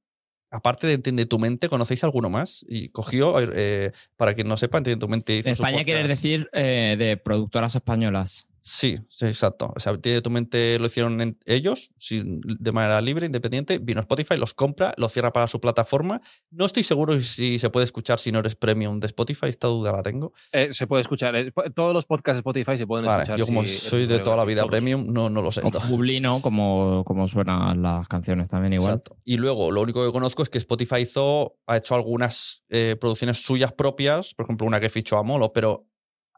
[0.51, 2.67] aparte de Entiende tu mente, ¿conocéis alguno más?
[2.69, 5.39] Y cogió, eh, para quien no sepa, Entiende tu mente.
[5.39, 8.47] Hizo en España quieres decir eh, de productoras españolas.
[8.65, 9.73] Sí, sí, exacto.
[9.75, 13.79] O sea, tiene tu mente, lo hicieron en ellos sin, de manera libre, independiente.
[13.79, 16.21] Vino Spotify, los compra, los cierra para su plataforma.
[16.53, 19.91] No estoy seguro si se puede escuchar si no eres premium de Spotify, esta duda
[19.91, 20.33] la tengo.
[20.53, 21.35] Eh, se puede escuchar.
[21.35, 23.39] Eh, todos los podcasts de Spotify se pueden vale, escuchar.
[23.41, 24.71] Yo, como si soy de toda la vida todos.
[24.71, 25.63] premium, no, no lo sé.
[25.65, 28.93] O Publino, como, como suenan las canciones también igual.
[28.93, 29.17] Exacto.
[29.25, 33.45] Y luego, lo único que conozco es que Spotify hizo, ha hecho algunas eh, producciones
[33.45, 35.89] suyas propias, por ejemplo, una que fichó a Molo, pero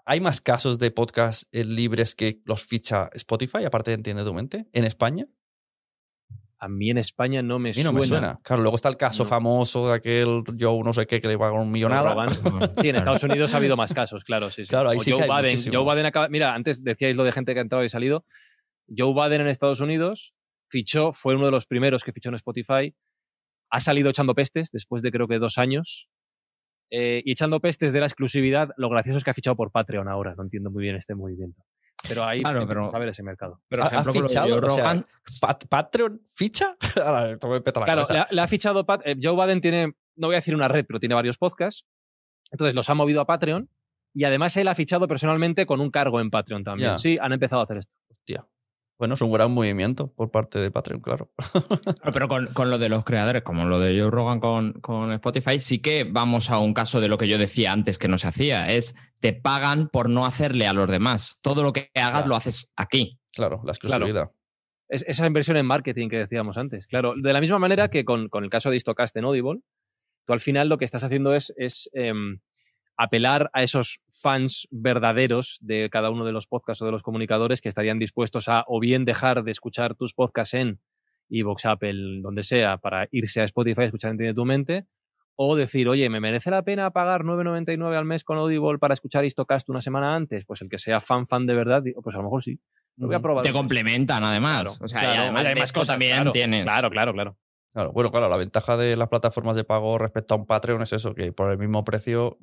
[0.07, 4.35] ¿Hay más casos de podcast eh, libres que los ficha Spotify, aparte de Entiende tu
[4.35, 5.27] mente, en España?
[6.59, 8.01] A mí en España no me A mí no suena.
[8.01, 8.41] me suena.
[8.43, 9.29] Claro, luego está el caso No.
[9.29, 12.15] famoso de aquel Joe no sé qué que le pagó un millonada.
[12.81, 14.49] Sí, en Estados Unidos ha habido más casos, claro.
[14.51, 14.69] Sí, sí.
[14.69, 15.77] Claro, ahí O sí Joe que hay muchísimos.
[15.85, 16.29] Joe Biden acaba.
[16.29, 18.25] Mira, antes decíais lo de gente que ha entrado y salido.
[18.95, 20.35] Joe Biden en Estados Unidos
[20.71, 22.95] fichó, fue uno de los primeros que fichó en Spotify.
[23.71, 26.09] Ha salido echando pestes después de creo que dos años.
[26.97, 30.07] Eh, y echando pestes de la exclusividad, lo gracioso es que ha fichado por Patreon
[30.09, 30.35] ahora.
[30.37, 31.61] No entiendo muy bien este movimiento.
[32.09, 33.61] Pero ahí Claro, pero- a ver ese mercado.
[33.69, 34.49] Pero, ¿Ha- por ejemplo, fichado?
[34.49, 35.07] Joe O sea, Rogan,
[35.41, 36.77] Pat- ¿Patreon ficha?
[36.97, 37.37] La
[37.85, 40.55] Claro, le ha, le ha fichado Pat- eh, Joe Biden tiene, no voy a decir
[40.55, 41.85] una red, pero tiene varios podcasts.
[42.53, 43.69] Entonces los ha movido a Patreon
[44.13, 46.99] y además él ha fichado personalmente con un cargo en Patreon también.
[46.99, 47.93] Sí, han empezado a hacer esto.
[48.99, 51.31] Bueno, es un gran movimiento por parte de Patreon, claro.
[52.13, 55.59] Pero con, con lo de los creadores, como lo de Joe Rogan con, con Spotify,
[55.59, 58.29] sí que vamos a un caso de lo que yo decía antes que no se
[58.29, 58.71] hacía.
[58.73, 61.39] Es te pagan por no hacerle a los demás.
[61.43, 62.29] Todo lo que hagas Claro.
[62.29, 63.19] lo haces aquí.
[63.35, 64.31] Claro, la exclusividad.
[64.89, 66.87] Es, esa inversión en marketing que decíamos antes.
[66.87, 69.61] Claro, de la misma manera que con, con el caso de Histocast en Audible,
[70.27, 72.39] tú al final lo que estás haciendo es, es em,
[72.97, 77.61] apelar a esos fans verdaderos de cada uno de los podcasts o de los comunicadores
[77.61, 80.81] que estarían dispuestos a o bien dejar de escuchar tus podcasts en
[81.29, 84.87] iVoox, Apple, donde sea, para irse a Spotify a escuchar Entiende tu mente,
[85.37, 89.25] o decir, oye, ¿me merece la pena pagar 9,99 al mes con Audible para escuchar
[89.25, 90.45] Histocast una semana antes?
[90.45, 92.61] Pues el que sea fan, fan de verdad, pues a lo mejor sí.
[92.97, 93.43] Lo voy a probar.
[93.43, 94.63] Te complementan además.
[94.63, 96.65] Claro, o sea, claro, además hay de más esto cosas, también claro, tienes.
[96.65, 97.37] Claro, claro, claro.
[97.73, 100.93] Claro, bueno, claro, la ventaja de las plataformas de pago respecto a un Patreon es
[100.93, 102.39] eso, que por el mismo precio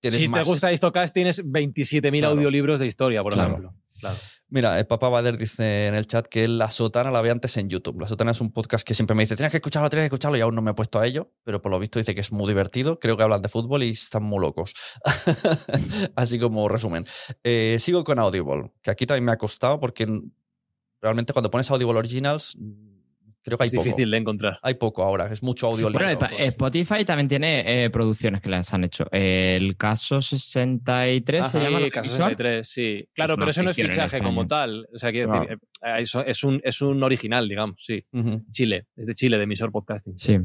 [0.00, 0.42] tienes Si más.
[0.44, 2.34] te gusta Histocast, tienes 27.000 Claro.
[2.34, 3.50] audiolibros de historia, por Claro.
[3.50, 3.74] ejemplo.
[4.00, 4.16] Claro.
[4.50, 7.68] Mira, el Papa Bader dice en el chat que La Sotana la ve antes en
[7.68, 8.00] YouTube.
[8.00, 10.38] La Sotana es un podcast que siempre me dice, tienes que escucharlo, tienes que escucharlo,
[10.38, 12.30] y aún no me he puesto a ello, pero por lo visto dice que es
[12.32, 12.98] muy divertido.
[13.00, 14.72] Creo que hablan de fútbol y están muy locos.
[16.16, 17.06] Así como resumen.
[17.44, 20.06] Eh, sigo con Audible, que aquí también me ha costado porque
[21.02, 22.56] realmente cuando pones Audible Originals,
[23.48, 23.84] creo que hay Es poco.
[23.84, 24.58] difícil de encontrar.
[24.62, 28.84] Hay poco ahora, es mucho audio Bueno, Spotify también tiene eh, producciones que les han
[28.84, 29.06] hecho.
[29.10, 31.66] El caso 63 se Ajá.
[31.66, 32.28] llama Sí, lo caso visual.
[32.30, 33.08] 63, sí.
[33.14, 34.86] Claro, pero eso no es fichaje como tal.
[34.94, 38.04] O sea, quiero decir, eh, eso es un, es un original, digamos, sí.
[38.52, 40.16] Chile, es de Chile, de emisor podcasting.
[40.16, 40.38] Sí.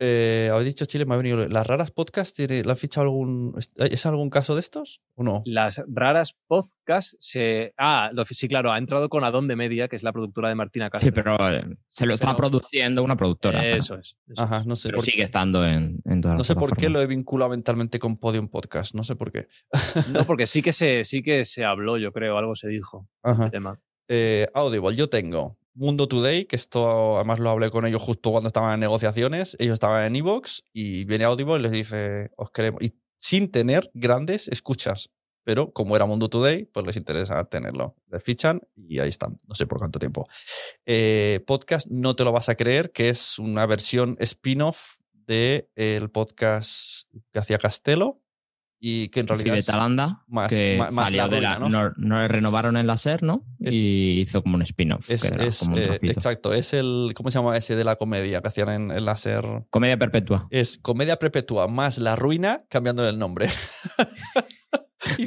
[0.00, 1.48] Eh, Habéis dicho Chile, me ha venido.
[1.48, 3.54] ¿Las raras podcast tiene, ¿la ha fichado algún.
[3.76, 5.00] ¿Es algún caso de estos?
[5.14, 5.42] ¿O no?
[5.46, 7.72] Las raras podcasts se.
[7.78, 10.56] Ah, lo- sí, claro, ha entrado con Adón de Media, que es la productora de
[10.56, 11.06] Martina Castro.
[11.06, 13.64] Sí, pero eh, se lo está Pero- produciendo una productora.
[13.64, 14.16] Eso es.
[14.28, 14.88] eso Ajá, no sé.
[14.88, 17.50] Pero por, sigue estando en, en todas no las sé por qué lo he vinculado
[17.50, 18.94] mentalmente con Podium Podcast.
[18.94, 19.46] No sé por qué.
[20.12, 23.08] No, porque sí que se, sí que se habló, yo creo, algo se dijo.
[23.22, 23.44] Ajá.
[23.46, 23.80] El tema.
[24.08, 28.48] Eh, Audible, yo tengo Mundo Today, que esto además lo hablé con ellos justo cuando
[28.48, 29.56] estaban en negociaciones.
[29.58, 32.82] Ellos estaban en Evox y viene Audible y les dice, os queremos.
[32.82, 35.10] Y sin tener grandes escuchas.
[35.44, 37.96] Pero como era Mundo Today, pues les interesa tenerlo.
[38.10, 39.36] Les fichan y ahí están.
[39.46, 40.26] No sé por cuánto tiempo.
[40.86, 47.08] Eh, podcast, no te lo vas a creer, que es una versión spin-off del podcast
[47.30, 48.23] que hacía Castelo
[48.86, 51.68] y que en realidad de Talanda, más- que más- más salió la de la- ruina,
[51.70, 51.84] ¿no?
[51.88, 53.42] no, no le renovaron en la SER, ¿no?
[53.60, 55.08] Es- y hizo como un spin-off.
[55.10, 58.68] Es, es, eh, exacto, es el, ¿cómo se llama ese de la comedia que hacían
[58.68, 59.44] en el láser?
[59.70, 60.46] Comedia perpetua.
[60.50, 63.48] Es Comedia Perpetua más La Ruina cambiándole el nombre.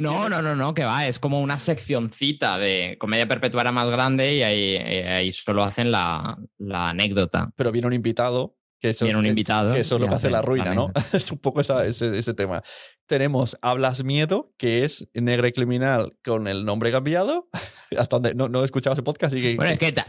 [0.00, 1.06] No, no, no, no, que va.
[1.06, 5.62] Es como una seccioncita de comedia perpetua era más grande y ahí, eh, ahí solo
[5.62, 7.48] hacen la, la anécdota.
[7.54, 8.56] Pero viene un invitado.
[8.80, 10.92] Que eso, Viene un invitado Que eso es lo que hace La Ruina, ¿no?
[11.12, 12.62] es un poco esa- ese, ese tema.
[13.08, 17.48] Tenemos Hablas Miedo, que es Negra y Criminal con el nombre cambiado.
[17.98, 19.34] Hasta donde no, no he escuchado ese podcast.
[19.34, 20.06] Y que, Bueno, es que ta-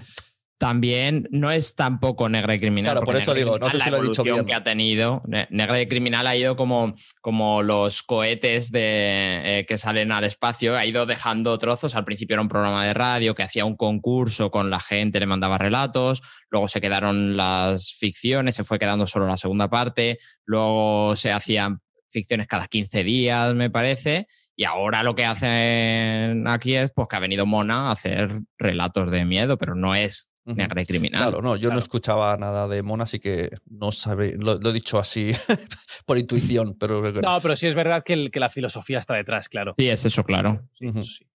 [0.59, 2.91] también no es tampoco negra y criminal.
[2.91, 4.45] Claro, por eso digo, no sé si la lo he dicho bien.
[4.45, 5.21] que ha tenido.
[5.25, 10.25] Ne- Negra y criminal ha ido como, como los cohetes de, eh, que salen al
[10.25, 11.95] espacio, ha ido dejando trozos.
[11.95, 15.27] Al principio era un programa de radio que hacía un concurso con la gente, le
[15.27, 16.21] mandaba relatos.
[16.49, 20.17] Luego se quedaron las ficciones, se fue quedando solo la segunda parte.
[20.43, 21.79] Luego se hacían
[22.09, 24.27] ficciones cada 15 días, me parece.
[24.55, 29.09] Y ahora lo que hacen aquí es pues que ha venido Mona a hacer relatos
[29.11, 30.28] de miedo, pero no es.
[30.55, 31.21] Negra y criminal.
[31.21, 34.73] Claro, no, yo no escuchaba nada de Mona, así que no sabe, lo, lo he
[34.73, 35.31] dicho así
[36.05, 39.49] por intuición, pero No, pero sí es verdad que, el- que la filosofía está detrás,
[39.49, 39.73] claro.
[39.77, 40.61] Sí, es eso, claro.
[40.77, 40.99] Sí, Ujú.
[40.99, 41.25] eso sí.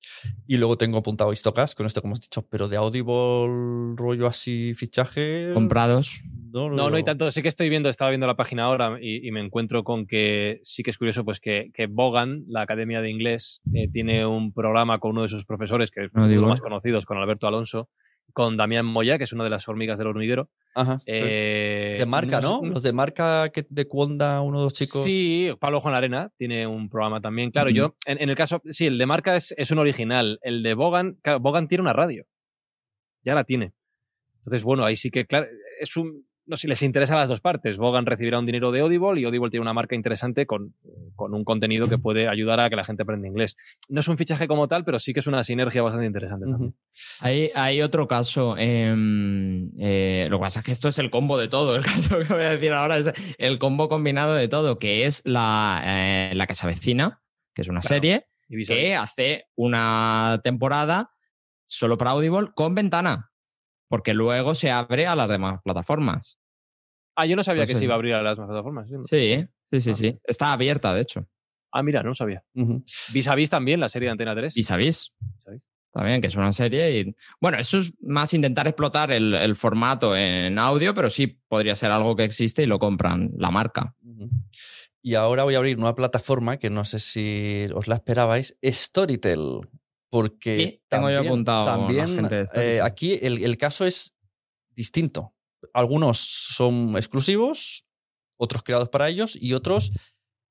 [0.46, 4.74] y luego tengo apuntado Histocast con esto que hemos dicho, pero de Audible rollo así
[4.74, 6.22] fichaje Comprados.
[6.52, 7.30] no, No, no hay tanto.
[7.30, 10.60] Sí que estoy viendo, estaba viendo la página ahora y, y me encuentro con que
[10.62, 14.52] sí que es curioso, pues que, que Bogan, la Academia de Inglés, eh, tiene un
[14.52, 17.18] programa con uno de sus profesores, que es No uno de los más conocidos, con
[17.18, 17.88] Alberto Alonso,
[18.32, 20.50] con Damián Moya, que es una de las hormigas del hormiguero.
[20.74, 21.04] Ajá, sí.
[21.06, 22.60] Eh, de marca, ¿no?
[22.64, 25.04] Los de marca que de Cuonda, uno de los chicos.
[25.04, 27.52] Sí, Pablo Juan Arena tiene un programa también.
[27.52, 30.40] Claro, yo, en, en el caso, sí, el de marca es, es un original.
[30.42, 32.26] El de Bogan, claro, Bogan tiene una radio.
[33.22, 33.72] Ya la tiene.
[34.38, 35.46] Entonces, bueno, ahí sí que, claro,
[35.80, 36.26] es un.
[36.46, 37.78] No sé si les interesa a las dos partes.
[37.78, 40.74] Bogan recibirá un dinero de Audible y Audible tiene una marca interesante con,
[41.16, 43.56] con un contenido que puede ayudar a que la gente aprenda inglés.
[43.88, 46.46] No es un fichaje como tal, pero sí que es una sinergia bastante interesante.
[46.50, 46.74] también.
[47.20, 48.56] Hay, hay otro caso.
[48.58, 51.76] em, eh, lo que pasa es que esto es el combo de todo.
[51.76, 55.22] El caso que voy a decir ahora es el combo combinado de todo, que es
[55.24, 57.22] la, eh, la que se avecina,
[57.54, 57.94] que es una Claro.
[57.94, 58.26] serie
[58.66, 61.10] que hace una temporada
[61.64, 63.30] solo para Audible con ventana,
[63.94, 66.36] porque luego se abre a las demás plataformas.
[67.14, 68.88] Ah, yo no sabía Pues que se iba a abrir a las plataformas.
[68.88, 68.96] Sí.
[69.04, 69.94] Sí, sí, sí, Ah.
[69.94, 70.18] sí.
[70.24, 71.28] Está abierta, de hecho.
[71.70, 72.42] Ah, mira, no lo sabía.
[72.56, 72.82] Ujú.
[73.12, 74.56] Vis a vis también, la serie de Antena 3.
[74.56, 75.62] Y sabéis, Vis a vis.
[75.92, 76.90] también que es una serie.
[76.98, 81.76] Y, bueno, eso es más intentar explotar el, el formato en audio, pero sí podría
[81.76, 83.94] ser algo que existe y lo compran la marca.
[85.02, 89.60] Y ahora voy a abrir una plataforma que no sé si os la esperabais, Storytel.
[90.14, 94.14] Porque Sí, tengo yo también, apuntado también, gente eh, aquí el, el caso es
[94.70, 95.34] distinto.
[95.72, 97.84] Algunos son exclusivos,
[98.36, 99.90] otros creados para ellos y otros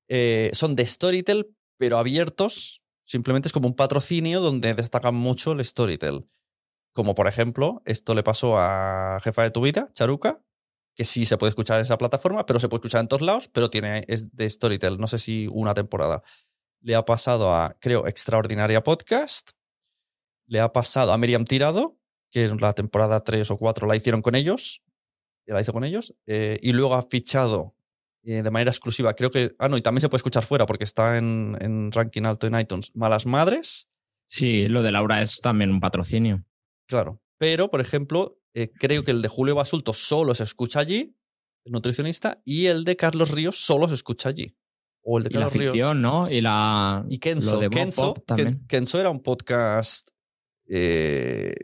[0.08, 2.82] eh, son de Storytel, pero abiertos.
[3.06, 6.28] Simplemente es como un patrocinio donde destacan mucho el Storytel.
[6.92, 10.42] Como por ejemplo, esto le pasó a Jefa de tu vida, Charuca,
[10.94, 13.48] que sí se puede escuchar en esa plataforma, pero se puede escuchar en todos lados,
[13.48, 16.22] pero tiene, es de Storytel, no sé si una temporada.
[16.84, 19.52] Le ha pasado a, creo, Extraordinaria Podcast.
[20.46, 21.98] Le ha pasado a Miriam Tirado,
[22.30, 24.82] que en la temporada 3 o 4 la hicieron con ellos.
[25.46, 26.14] La hizo con ellos.
[26.26, 27.74] eh, y luego ha fichado
[28.22, 29.54] eh, de manera exclusiva, creo que.
[29.58, 32.60] Ah, no, y también se puede escuchar fuera porque está en, en ranking alto en
[32.60, 32.90] iTunes.
[32.94, 33.88] Malas Madres.
[34.26, 36.44] Sí, lo de Laura es también un patrocinio.
[36.86, 37.22] Claro.
[37.38, 41.16] Pero, por ejemplo, eh, creo que el de Julio Basulto solo se escucha allí,
[41.64, 44.54] el nutricionista, y el de Carlos Ríos solo se escucha allí.
[45.06, 45.52] O el de Y la Ríos.
[45.72, 46.30] ficción, ¿no?
[46.30, 47.04] Y la.
[47.10, 47.54] Y Kenzo.
[47.54, 48.52] lo de Bob Kenzo, Pop también.
[48.52, 50.08] Ken- Kenzo era un podcast.
[50.66, 51.54] eh,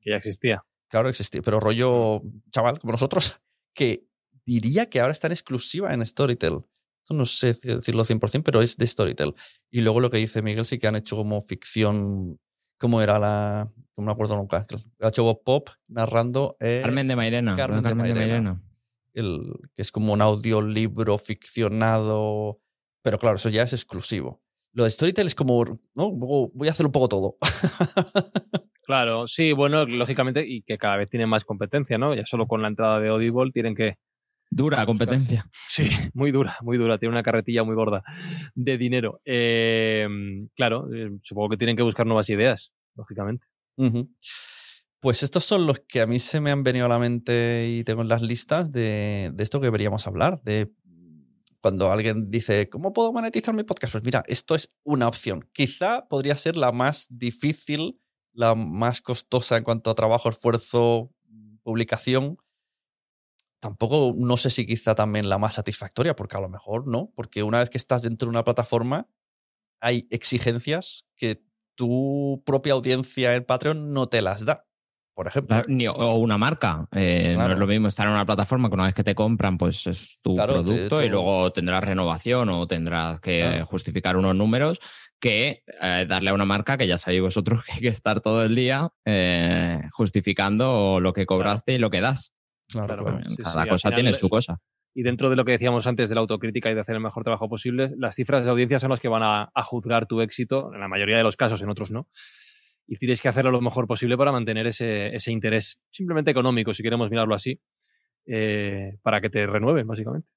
[0.00, 0.64] Que ya existía.
[0.88, 2.22] claro, existía, pero rollo
[2.52, 3.40] chaval como nosotros,
[3.74, 4.06] que
[4.44, 6.60] diría que ahora está en exclusiva en Storytel.
[7.02, 9.34] Esto no sé decirlo 100%, pero es de Storytel.
[9.70, 12.38] Y luego lo que dice Miguel, sí que han hecho como ficción.
[12.78, 13.72] ¿Cómo era la.?
[13.96, 14.66] No me acuerdo nunca.
[15.00, 16.56] Ha hecho Bob Pop narrando.
[16.60, 17.56] eh, Carmen de Mairena.
[17.56, 18.20] Carmen Carmen, de de.
[18.20, 18.62] Mairena.
[19.14, 22.60] el, que es como un audiolibro ficcionado.
[23.06, 24.42] Pero claro, eso ya es exclusivo.
[24.72, 26.10] Lo de Storytel es como, ¿no?
[26.10, 27.36] Voy a hacer un poco todo.
[28.84, 32.14] Claro, sí, bueno, lógicamente, y que cada vez tienen más competencia, ¿no?
[32.14, 33.96] Ya solo con la entrada de Audible tienen que.
[34.48, 35.50] Dura competencia.
[35.68, 36.96] Sí, muy dura, muy dura.
[36.96, 38.04] Tiene una carretilla muy gorda
[38.54, 39.20] de dinero.
[39.24, 40.06] Eh,
[40.54, 43.44] claro, eh, supongo que tienen que buscar nuevas ideas, lógicamente.
[45.00, 47.82] Pues estos son los que a mí se me han venido a la mente y
[47.82, 50.40] tengo en las listas de, de esto que deberíamos hablar.
[50.42, 50.70] De
[51.60, 53.92] cuando alguien dice, ¿cómo puedo monetizar mi podcast?
[53.92, 55.48] Pues mira, esto es una opción.
[55.52, 58.00] Quizá podría ser la más difícil,
[58.32, 61.10] la más costosa en cuanto a trabajo, esfuerzo,
[61.62, 62.38] publicación.
[63.60, 67.42] Tampoco, no sé si quizá también la más satisfactoria, porque a lo mejor no, porque
[67.42, 69.08] una vez que estás dentro de una plataforma,
[69.80, 71.42] hay exigencias que
[71.76, 74.65] tu propia audiencia en Patreon no te las da,
[75.16, 75.62] por ejemplo.
[75.66, 76.86] Ni- o una marca.
[76.92, 79.56] Eh, No es lo mismo estar en una plataforma que una vez que te compran,
[79.56, 83.66] pues es tu Claro, te- producto y luego tendrás renovación o tendrás que Claro.
[83.66, 84.78] justificar unos números
[85.18, 88.44] que eh, darle a una marca que ya sabéis vosotros que hay que estar todo
[88.44, 92.34] el día eh, justificando lo que cobraste y lo que das.
[92.68, 93.20] Claro, Claro, claro.
[93.30, 94.58] Sí, sí, Cada cosa final tiene le- su cosa.
[94.94, 97.22] y dentro de lo que decíamos antes de la autocrítica y de hacer el mejor
[97.24, 100.72] trabajo posible, las cifras de audiencia son las que van a, a juzgar tu éxito,
[100.74, 102.08] en la mayoría de los casos, en otros no.
[102.88, 106.82] Y tienes que hacerlo lo mejor posible para mantener ese, ese interés, simplemente económico, si
[106.82, 107.60] queremos mirarlo así,
[108.26, 110.28] eh, para que te renueven, básicamente.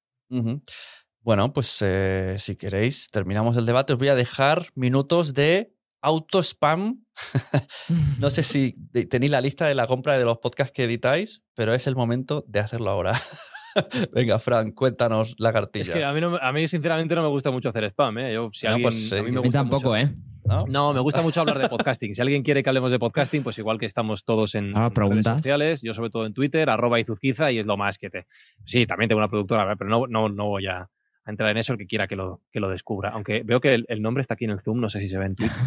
[1.21, 3.93] Bueno, pues eh, si queréis, terminamos el debate.
[3.93, 7.03] Os voy a dejar minutos de auto-spam.
[8.19, 8.73] no sé si
[9.09, 12.45] tenéis la lista de la compra de los podcasts que editáis, pero es el momento
[12.47, 13.13] de hacerlo ahora.
[14.15, 15.83] Venga, Fran, cuéntanos la cartilla.
[15.83, 18.17] Es que a mí, no me- a mí, sinceramente, no me gusta mucho hacer spam.
[18.19, 18.35] ¿eh?
[18.35, 20.09] Yo, si alguien- pues, a mí me A mí gusta tampoco, mucho- ¿eh?
[20.49, 20.65] ¿No?
[20.67, 22.15] No, me gusta mucho hablar de podcasting.
[22.15, 25.25] Si alguien quiere que hablemos de podcasting, pues igual que estamos todos en en redes
[25.25, 28.25] sociales, yo sobre todo en Twitter, arroba izuzquiza, y es lo más que te...
[28.65, 30.89] Sí, también tengo una productora, pero no, no, no voy a,
[31.29, 33.09] a entrar en eso el que quiera que lo, que lo descubra.
[33.11, 35.17] Aunque veo que el, el nombre está aquí en el Zoom, no sé si se
[35.17, 35.53] ve en Twitch.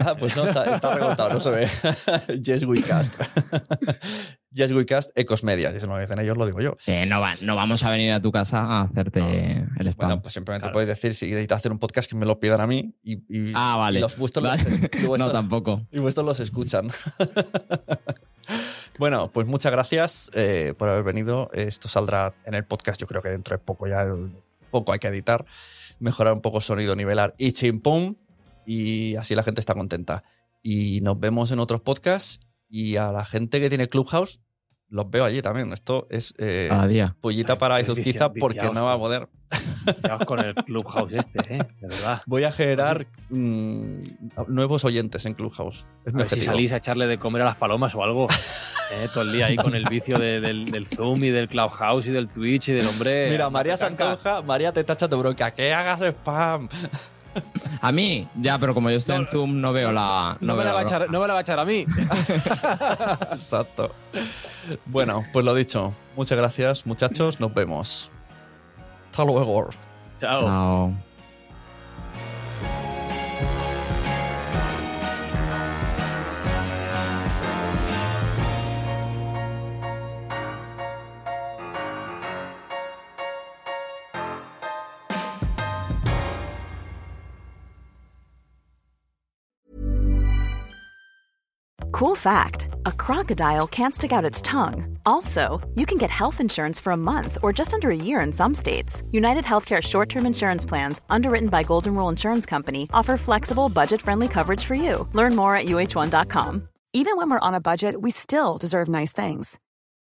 [0.00, 1.68] Ah, pues no, está, está recortado, no se ve.
[2.42, 3.14] yes, we cast.
[4.50, 5.70] yes, we cast, Ecos Media.
[5.78, 6.76] Si no lo dicen ellos, lo digo yo.
[6.88, 9.20] Eh, no, va- no vamos a venir a tu casa a hacerte
[9.78, 10.08] el spam.
[10.08, 10.72] Bueno, pues simplemente Claro.
[10.72, 13.52] podéis decir si necesitas hacer un podcast que me lo pidan a mí y, y-
[13.54, 14.00] ah, vale.
[14.00, 14.90] y los vuestros los, Vale.
[14.92, 15.86] y vuestros- no, tampoco.
[15.92, 16.88] y vuestros los escuchan.
[18.98, 21.50] Bueno, pues muchas gracias eh, por haber venido.
[21.52, 24.32] Esto saldrá en el podcast, yo creo que dentro de poco ya, el-
[24.70, 25.44] poco hay que editar,
[26.00, 28.14] mejorar un poco sonido, nivelar y chimpum.
[28.66, 30.24] Y así la gente está contenta.
[30.62, 32.40] Y nos vemos en otros podcasts.
[32.68, 34.40] Y a la gente que tiene Clubhouse,
[34.88, 35.72] los veo allí también.
[35.72, 36.68] Esto es eh,
[37.20, 39.28] pollita Ay, para Izuzquiza porque no va a poder.
[40.26, 41.58] Con el Clubhouse este, ¿eh?
[41.80, 42.22] De verdad.
[42.26, 43.98] Voy a generar mm,
[44.48, 45.86] nuevos oyentes en Clubhouse.
[46.04, 48.26] Es A ver si salís a echarle de comer a las palomas o algo.
[48.92, 49.08] ¿eh?
[49.12, 52.10] Todo el día ahí con el vicio de- del, del Zoom y del Clubhouse y
[52.10, 53.30] del Twitch y del hombre.
[53.30, 53.88] Mira, María Caca.
[53.88, 55.50] Santonja, María te tacha tu bronca.
[55.52, 56.68] Que hagas spam.
[57.82, 60.38] A mí, ya, pero como yo estoy en Zoom, no veo la.
[60.40, 61.84] No, me la va a echar, no me la va a echar a mí.
[63.30, 63.94] Exacto.
[64.86, 65.92] Bueno, pues lo dicho.
[66.16, 67.38] Muchas gracias, muchachos.
[67.38, 68.10] Nos vemos.
[69.16, 69.70] Hasta luego.
[70.20, 70.34] Chao.
[70.34, 70.94] Chao.
[91.90, 94.95] Cool fact a crocodile can't stick out its tongue.
[95.06, 98.32] Also, you can get health insurance for a month or just under a year in
[98.32, 99.02] some states.
[99.12, 104.02] United Healthcare short term insurance plans, underwritten by Golden Rule Insurance Company, offer flexible, budget
[104.02, 105.08] friendly coverage for you.
[105.12, 106.68] Learn more at uh1.com.
[106.92, 109.60] Even when we're on a budget, we still deserve nice things.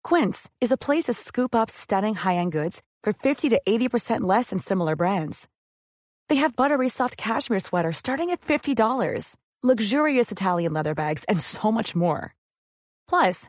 [0.05, 4.51] Quince is a place to scoop up stunning high-end goods for 50 to 80% less
[4.51, 5.49] than similar brands.
[6.29, 11.73] They have buttery soft cashmere sweaters starting at $50, luxurious Italian leather bags, and so
[11.73, 12.35] much more.
[13.09, 13.49] Plus,